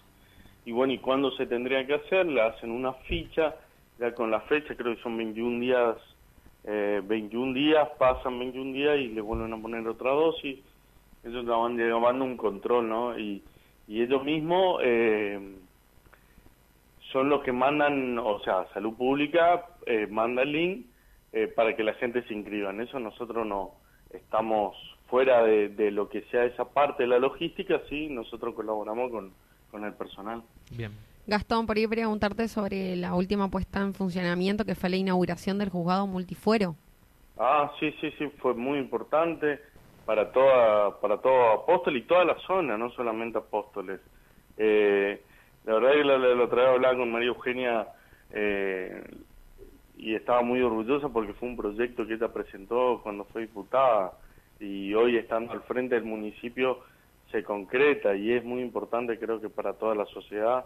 y 0.65 0.73
bueno, 0.73 0.93
y 0.93 0.99
cuándo 0.99 1.31
se 1.33 1.47
tendría 1.47 1.87
que 1.87 1.95
hacer, 1.95 2.27
le 2.27 2.41
hacen 2.41 2.71
una 2.71 2.93
ficha, 2.93 3.57
ya 3.99 4.15
con 4.15 4.31
la 4.31 4.41
fecha, 4.43 4.77
creo 4.77 4.95
que 4.95 5.03
son 5.03 5.17
21 5.17 5.61
días, 5.61 5.97
eh, 6.65 7.03
21 7.05 7.53
días, 7.53 7.89
pasan 7.99 8.39
21 8.39 8.73
días 8.73 8.99
y 8.99 9.09
le 9.09 9.21
vuelven 9.21 9.53
a 9.53 9.61
poner 9.61 9.87
otra 9.89 10.13
dosis, 10.13 10.61
ellos 11.25 11.45
van 11.47 11.77
llevando 11.77 12.25
un 12.25 12.37
control, 12.37 12.89
¿no? 12.89 13.19
Y, 13.19 13.43
y 13.89 14.03
ellos 14.03 14.25
mismos... 14.25 14.81
Eh, 14.83 15.57
son 17.13 17.29
los 17.29 17.43
que 17.43 17.53
mandan, 17.53 18.19
o 18.19 18.41
sea, 18.41 18.67
Salud 18.73 18.95
Pública 18.95 19.67
eh, 19.87 20.07
manda 20.11 20.43
el 20.43 20.53
link 20.53 20.87
eh, 21.33 21.47
para 21.47 21.77
que 21.77 21.85
la 21.85 21.95
gente 21.95 22.23
se 22.23 22.35
inscriba. 22.35 22.71
En 22.71 22.81
eso 22.81 22.99
nosotros 22.99 23.47
no 23.47 23.73
estamos 24.11 24.75
fuera 25.13 25.43
de, 25.43 25.91
lo 25.91 26.09
que 26.09 26.23
sea 26.31 26.47
esa 26.47 26.65
parte 26.65 27.03
de 27.03 27.07
la 27.07 27.19
logística, 27.19 27.83
sí, 27.91 28.09
nosotros 28.09 28.55
colaboramos 28.55 29.11
con, 29.11 29.31
con 29.71 29.85
el 29.85 29.93
personal. 29.93 30.43
Bien. 30.75 30.91
Gastón, 31.27 31.67
por 31.67 31.77
ahí 31.77 31.87
preguntarte 31.87 32.49
sobre 32.49 32.97
la 32.97 33.15
última 33.15 33.51
puesta 33.51 33.83
en 33.83 33.93
funcionamiento 33.93 34.65
que 34.65 34.75
fue 34.75 34.89
la 34.89 34.97
inauguración 34.97 35.59
del 35.59 35.69
juzgado 35.69 36.07
multifuero. 36.07 36.77
Ah, 37.39 37.71
sí, 37.79 37.95
sí, 38.01 38.11
sí, 38.17 38.27
fue 38.39 38.55
muy 38.55 38.79
importante 38.79 39.61
para 40.07 40.33
toda 40.33 40.99
para 40.99 41.19
todo 41.19 41.61
Apóstoles 41.61 42.05
y 42.05 42.07
toda 42.07 42.25
la 42.25 42.39
zona, 42.47 42.79
no 42.79 42.91
solamente 42.93 43.37
Apóstoles. 43.37 44.01
Eh, 44.57 45.21
la 45.67 45.75
verdad 45.75 45.93
que 45.93 46.05
la, 46.05 46.17
la, 46.17 46.43
otra 46.43 46.63
vez 46.63 46.71
hablaba 46.71 46.97
con 46.97 47.13
María 47.13 47.29
Eugenia 47.29 47.87
eh, 48.31 49.05
y 49.99 50.15
estaba 50.15 50.41
muy 50.41 50.63
orgullosa 50.63 51.11
porque 51.11 51.35
fue 51.35 51.51
un 51.51 51.57
proyecto 51.59 52.07
que 52.07 52.15
ella 52.15 52.33
presentó 52.33 53.01
cuando 53.03 53.25
fue 53.27 53.43
diputada 53.43 54.13
y 54.63 54.95
hoy 54.95 55.17
estando 55.17 55.53
al 55.53 55.63
frente 55.63 55.97
del 55.97 56.05
municipio 56.05 56.81
se 57.31 57.43
concreta 57.43 58.15
y 58.15 58.33
es 58.33 58.45
muy 58.45 58.63
importante 58.63 59.19
creo 59.19 59.41
que 59.41 59.49
para 59.49 59.75
toda 59.75 59.95
la 59.95 60.07
sociedad, 60.07 60.65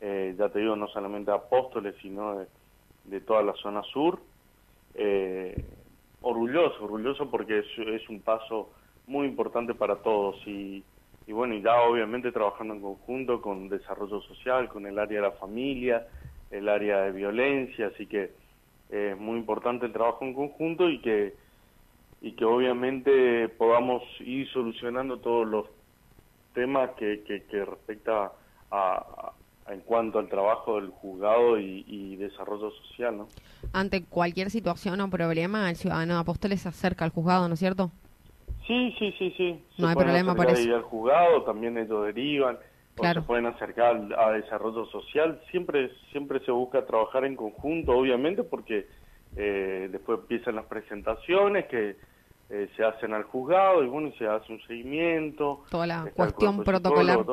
eh, 0.00 0.34
ya 0.38 0.48
te 0.48 0.58
digo, 0.58 0.76
no 0.76 0.88
solamente 0.88 1.30
Apóstoles, 1.30 1.94
sino 2.02 2.46
de, 3.04 3.20
toda 3.20 3.42
la 3.42 3.52
zona 3.54 3.82
sur. 3.84 4.18
Eh, 4.94 5.64
orgulloso, 6.22 6.84
orgulloso 6.84 7.30
porque 7.30 7.60
es, 7.60 8.08
un 8.08 8.20
paso 8.20 8.70
muy 9.06 9.26
importante 9.26 9.74
para 9.74 9.96
todos 9.96 10.36
y 10.46 10.82
y 11.26 11.32
bueno, 11.32 11.54
y 11.54 11.62
ya 11.62 11.82
obviamente 11.82 12.30
trabajando 12.30 12.74
en 12.74 12.80
conjunto 12.80 13.42
con 13.42 13.68
desarrollo 13.68 14.20
social, 14.22 14.68
con 14.68 14.86
el 14.86 14.96
área 14.96 15.20
de 15.20 15.26
la 15.26 15.32
familia, 15.32 16.06
el 16.52 16.68
área 16.68 17.02
de 17.02 17.10
violencia, 17.10 17.88
así 17.88 18.06
que 18.06 18.30
eh, 18.90 19.10
es 19.12 19.18
muy 19.18 19.38
importante 19.38 19.86
el 19.86 19.92
trabajo 19.92 20.24
en 20.24 20.34
conjunto 20.34 20.88
y 20.88 21.00
que 21.00 21.34
y 22.26 22.32
que 22.32 22.44
obviamente 22.44 23.48
podamos 23.50 24.02
ir 24.18 24.50
solucionando 24.50 25.18
todos 25.18 25.46
los 25.46 25.66
temas 26.54 26.90
que, 26.98 27.22
que, 27.24 27.64
respecta 27.64 28.32
a, 28.72 29.32
en 29.68 29.80
cuanto 29.82 30.18
al 30.18 30.28
trabajo 30.28 30.80
del 30.80 30.90
juzgado 30.90 31.56
y, 31.60 31.84
y, 31.86 32.16
desarrollo 32.16 32.72
social, 32.72 33.16
¿no? 33.16 33.28
Ante 33.72 34.02
cualquier 34.02 34.50
situación 34.50 35.00
o 35.02 35.08
problema, 35.08 35.70
el 35.70 35.76
ciudadano 35.76 36.18
Apóstoles 36.18 36.62
se 36.62 36.68
acerca 36.68 37.04
al 37.04 37.12
juzgado, 37.12 37.46
¿no 37.46 37.54
es 37.54 37.60
cierto? 37.60 37.92
Sí, 38.66 38.92
sí, 38.98 39.14
sí, 39.18 39.32
sí. 39.36 39.64
No 39.78 39.86
hay 39.86 39.94
problema 39.94 40.34
por 40.34 40.50
eso. 40.50 40.74
al 40.74 40.82
juzgado, 40.82 41.44
también 41.44 41.78
ellos 41.78 42.06
derivan, 42.06 42.58
se 43.00 43.22
pueden 43.22 43.46
acercar 43.46 44.02
a 44.18 44.32
desarrollo 44.32 44.84
social. 44.86 45.40
Siempre, 45.52 45.92
siempre 46.10 46.40
se 46.40 46.50
busca 46.50 46.84
trabajar 46.86 47.24
en 47.24 47.36
conjunto, 47.36 47.92
obviamente, 47.92 48.42
porque 48.42 48.88
eh, 49.36 49.88
después 49.92 50.18
empiezan 50.18 50.56
las 50.56 50.64
presentaciones 50.64 51.66
que 51.66 51.94
eh, 52.48 52.68
se 52.76 52.84
hacen 52.84 53.12
al 53.12 53.24
juzgado 53.24 53.82
y 53.82 53.88
bueno, 53.88 54.12
se 54.18 54.26
hace 54.26 54.52
un 54.52 54.60
seguimiento. 54.66 55.64
Toda 55.70 55.86
la 55.86 56.10
cuestión 56.14 56.62
protocolar. 56.62 57.24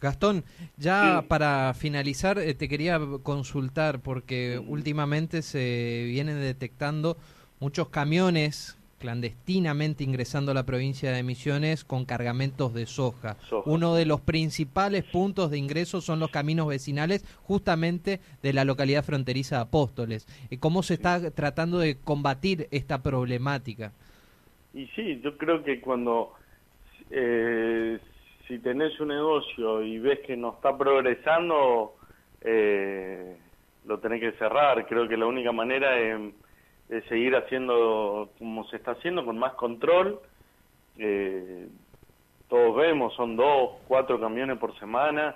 Gastón, 0.00 0.44
ya 0.76 1.24
para 1.28 1.72
finalizar 1.74 2.38
eh, 2.38 2.54
te 2.54 2.68
quería 2.68 3.00
consultar 3.22 4.00
porque 4.00 4.60
últimamente 4.66 5.42
se 5.42 6.04
vienen 6.06 6.40
detectando 6.40 7.16
muchos 7.60 7.88
camiones 7.88 8.76
clandestinamente 8.98 10.04
ingresando 10.04 10.52
a 10.52 10.54
la 10.54 10.66
provincia 10.66 11.12
de 11.12 11.22
Misiones 11.22 11.84
con 11.84 12.04
cargamentos 12.04 12.74
de 12.74 12.86
soja. 12.86 13.36
Uno 13.64 13.94
de 13.94 14.06
los 14.06 14.20
principales 14.20 15.04
puntos 15.04 15.50
de 15.50 15.58
ingreso 15.58 16.00
son 16.00 16.20
los 16.20 16.30
caminos 16.30 16.66
vecinales 16.68 17.24
justamente 17.42 18.20
de 18.42 18.52
la 18.52 18.64
localidad 18.64 19.04
fronteriza 19.04 19.56
de 19.56 19.62
Apóstoles. 19.62 20.26
Eh, 20.50 20.58
¿Cómo 20.58 20.82
se 20.82 20.94
está 20.94 21.30
tratando 21.30 21.78
de 21.78 21.98
combatir 21.98 22.68
esta 22.70 23.02
problemática? 23.02 23.92
Y 24.74 24.86
sí, 24.88 25.20
yo 25.22 25.36
creo 25.38 25.62
que 25.62 25.80
cuando 25.80 26.34
eh, 27.10 27.98
si 28.46 28.58
tenés 28.58 28.98
un 29.00 29.08
negocio 29.08 29.82
y 29.82 29.98
ves 29.98 30.20
que 30.20 30.36
no 30.36 30.54
está 30.54 30.76
progresando, 30.76 31.96
eh, 32.42 33.36
lo 33.86 33.98
tenés 33.98 34.20
que 34.20 34.32
cerrar. 34.32 34.86
Creo 34.86 35.08
que 35.08 35.16
la 35.16 35.26
única 35.26 35.52
manera 35.52 35.98
es, 35.98 36.32
seguir 37.08 37.34
haciendo 37.36 38.30
como 38.38 38.68
se 38.68 38.76
está 38.76 38.92
haciendo, 38.92 39.24
con 39.24 39.38
más 39.38 39.54
control. 39.54 40.20
Eh, 40.98 41.68
todos 42.48 42.76
vemos, 42.76 43.14
son 43.14 43.36
dos, 43.36 43.72
cuatro 43.88 44.20
camiones 44.20 44.58
por 44.58 44.78
semana, 44.78 45.34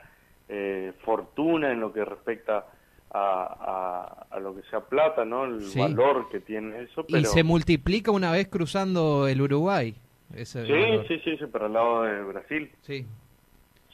eh, 0.49 0.93
fortuna 1.05 1.73
en 1.73 1.81
lo 1.81 1.93
que 1.93 2.05
respecta 2.05 2.67
a, 3.13 4.27
a, 4.31 4.39
lo 4.39 4.55
que 4.55 4.63
sea 4.71 4.81
plata, 4.81 5.25
¿no? 5.25 5.45
El 5.45 5.61
valor 5.77 6.29
que 6.31 6.41
tiene 6.41 6.83
eso. 6.83 7.05
Y 7.09 7.25
se 7.25 7.43
multiplica 7.43 8.13
una 8.13 8.31
vez 8.31 8.49
cruzando 8.49 9.27
el 9.27 9.41
Uruguay. 9.41 9.95
Ese 10.35 10.65
sí, 10.65 11.09
sí, 11.09 11.21
sí, 11.25 11.37
sí, 11.39 11.47
para 11.47 11.67
el 11.67 11.73
lado 11.73 12.03
de 12.03 12.23
Brasil. 12.23 12.71
Sí. 12.83 13.05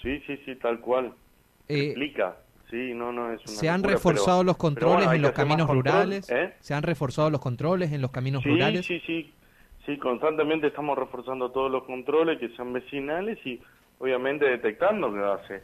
Sí, 0.02 0.20
sí, 0.26 0.36
sí, 0.44 0.56
tal 0.56 0.80
cual. 0.80 1.14
Eh, 1.68 1.86
explica. 1.86 2.36
Sí, 2.70 2.94
no, 2.94 3.12
no 3.12 3.32
es 3.32 3.42
¿Se 3.42 3.68
han 3.68 3.84
reforzado 3.84 4.42
los 4.42 4.56
controles 4.56 5.08
en 5.12 5.22
los 5.22 5.32
caminos 5.32 5.68
rurales? 5.68 6.28
¿eh? 6.30 6.54
¿Se 6.60 6.74
han 6.74 6.82
reforzado 6.82 7.30
los 7.30 7.40
controles 7.40 7.92
en 7.92 8.02
los 8.02 8.10
caminos 8.10 8.44
rurales? 8.44 8.84
Sí, 8.84 9.00
sí, 9.06 9.32
sí. 9.84 9.96
constantemente 9.98 10.66
estamos 10.66 10.98
reforzando 10.98 11.50
todos 11.52 11.70
los 11.70 11.84
controles 11.84 12.40
que 12.40 12.48
sean 12.56 12.72
vecinales 12.72 13.38
y 13.46 13.60
obviamente 13.98 14.46
detectando 14.46 15.12
que 15.12 15.20
hace 15.20 15.62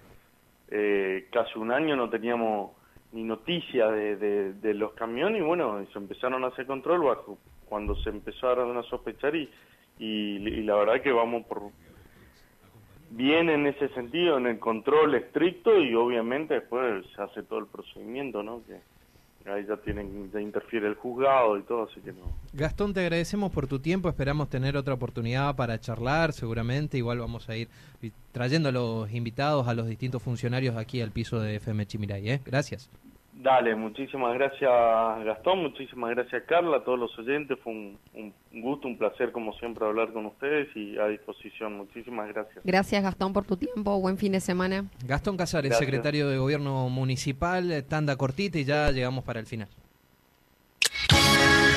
eh, 0.71 1.29
casi 1.33 1.59
un 1.59 1.73
año 1.73 1.97
no 1.97 2.09
teníamos 2.09 2.71
ni 3.11 3.25
noticia 3.25 3.89
de, 3.89 4.17
de, 4.55 4.75
los 4.75 4.93
camiones 4.95 5.43
y 5.43 5.45
bueno, 5.45 5.85
se 5.93 5.99
empezaron 5.99 6.45
a 6.45 6.47
hacer 6.47 6.67
control 6.67 7.03
bajo 7.03 7.37
cuando 7.69 7.95
se 7.97 8.09
empezaron 8.09 8.77
a 8.79 8.83
sospechar 8.85 9.37
y, 9.37 9.51
y, 9.99 10.37
y 10.39 10.63
la 10.63 10.77
verdad 10.77 11.03
que 11.03 11.13
vamos 11.13 11.45
por 11.45 11.73
bien 13.17 13.51
en 13.51 13.67
ese 13.67 13.89
sentido, 13.91 14.39
en 14.39 14.47
el 14.47 14.59
control 14.59 15.15
estricto 15.15 15.79
y 15.79 15.95
obviamente 15.95 16.55
después 16.55 17.05
se 17.15 17.23
hace 17.23 17.43
todo 17.43 17.59
el 17.61 17.67
procedimiento, 17.67 18.43
¿no? 18.43 18.63
Que 18.67 19.51
ahí 19.51 19.65
ya 19.67 19.77
tienen, 19.77 20.31
ya 20.33 20.41
interfiere 20.41 20.87
el 20.87 20.95
juzgado 20.95 21.59
y 21.59 21.63
todo, 21.63 21.89
así 21.91 22.01
que 22.01 22.13
no. 22.13 22.33
Gastón, 22.53 22.95
te 22.95 23.01
agradecemos 23.01 23.51
por 23.53 23.67
tu 23.67 23.81
tiempo, 23.81 24.09
esperamos 24.09 24.49
tener 24.49 24.77
otra 24.77 24.95
oportunidad 24.95 25.55
para 25.57 25.79
charlar, 25.81 26.33
seguramente, 26.33 26.97
igual 26.97 27.19
vamos 27.19 27.49
a 27.49 27.57
ir 27.57 27.69
trayendo 28.33 28.69
a 28.69 28.73
los 28.73 29.13
invitados, 29.13 29.69
a 29.69 29.75
los 29.75 29.87
distintos 29.87 30.23
funcionarios 30.23 30.77
aquí 30.77 31.01
al 31.01 31.11
piso 31.11 31.41
de 31.41 31.57
FM 31.57 31.87
Chimiray, 31.87 32.31
¿eh? 32.31 32.41
Gracias. 32.45 32.89
Dale, 33.35 33.75
muchísimas 33.75 34.35
gracias 34.35 34.71
Gastón, 35.25 35.63
muchísimas 35.63 36.11
gracias 36.11 36.43
Carla, 36.47 36.77
a 36.77 36.85
todos 36.85 36.99
los 36.99 37.19
oyentes, 37.19 37.59
fue 37.65 37.73
un, 37.73 38.33
gusto, 38.53 38.87
un 38.87 38.99
placer 38.99 39.33
como 39.33 39.55
siempre 39.55 39.87
hablar 39.87 40.13
con 40.13 40.27
ustedes 40.27 40.69
y 40.77 40.99
a 40.99 41.07
disposición, 41.07 41.77
muchísimas 41.79 42.29
gracias. 42.29 42.63
Gracias 42.63 43.03
Gastón 43.03 43.33
por 43.33 43.47
tu 43.47 43.57
tiempo, 43.57 43.99
buen 44.01 44.19
fin 44.19 44.33
de 44.33 44.41
semana. 44.41 44.85
Gastón 45.07 45.39
Casares, 45.39 45.79
secretario 45.79 46.29
de 46.29 46.37
Gobierno 46.37 46.91
Municipal, 46.91 47.85
tanda 47.89 48.17
cortita 48.17 48.59
y 48.59 48.65
ya 48.65 48.91
llegamos 48.91 49.25
para 49.25 49.41
el 49.41 49.47
final. 49.47 49.69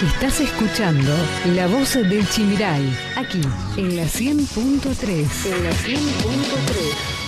Estás 0.03 0.41
escuchando 0.41 1.11
La 1.55 1.67
Voz 1.67 1.93
del 1.93 2.27
Chimiray, 2.27 2.83
aquí 3.15 3.41
en 3.77 3.95
la 3.95 4.03
100.3. 4.03 5.55
En 5.55 5.63
la 5.63 5.71
100.3. 5.71 7.24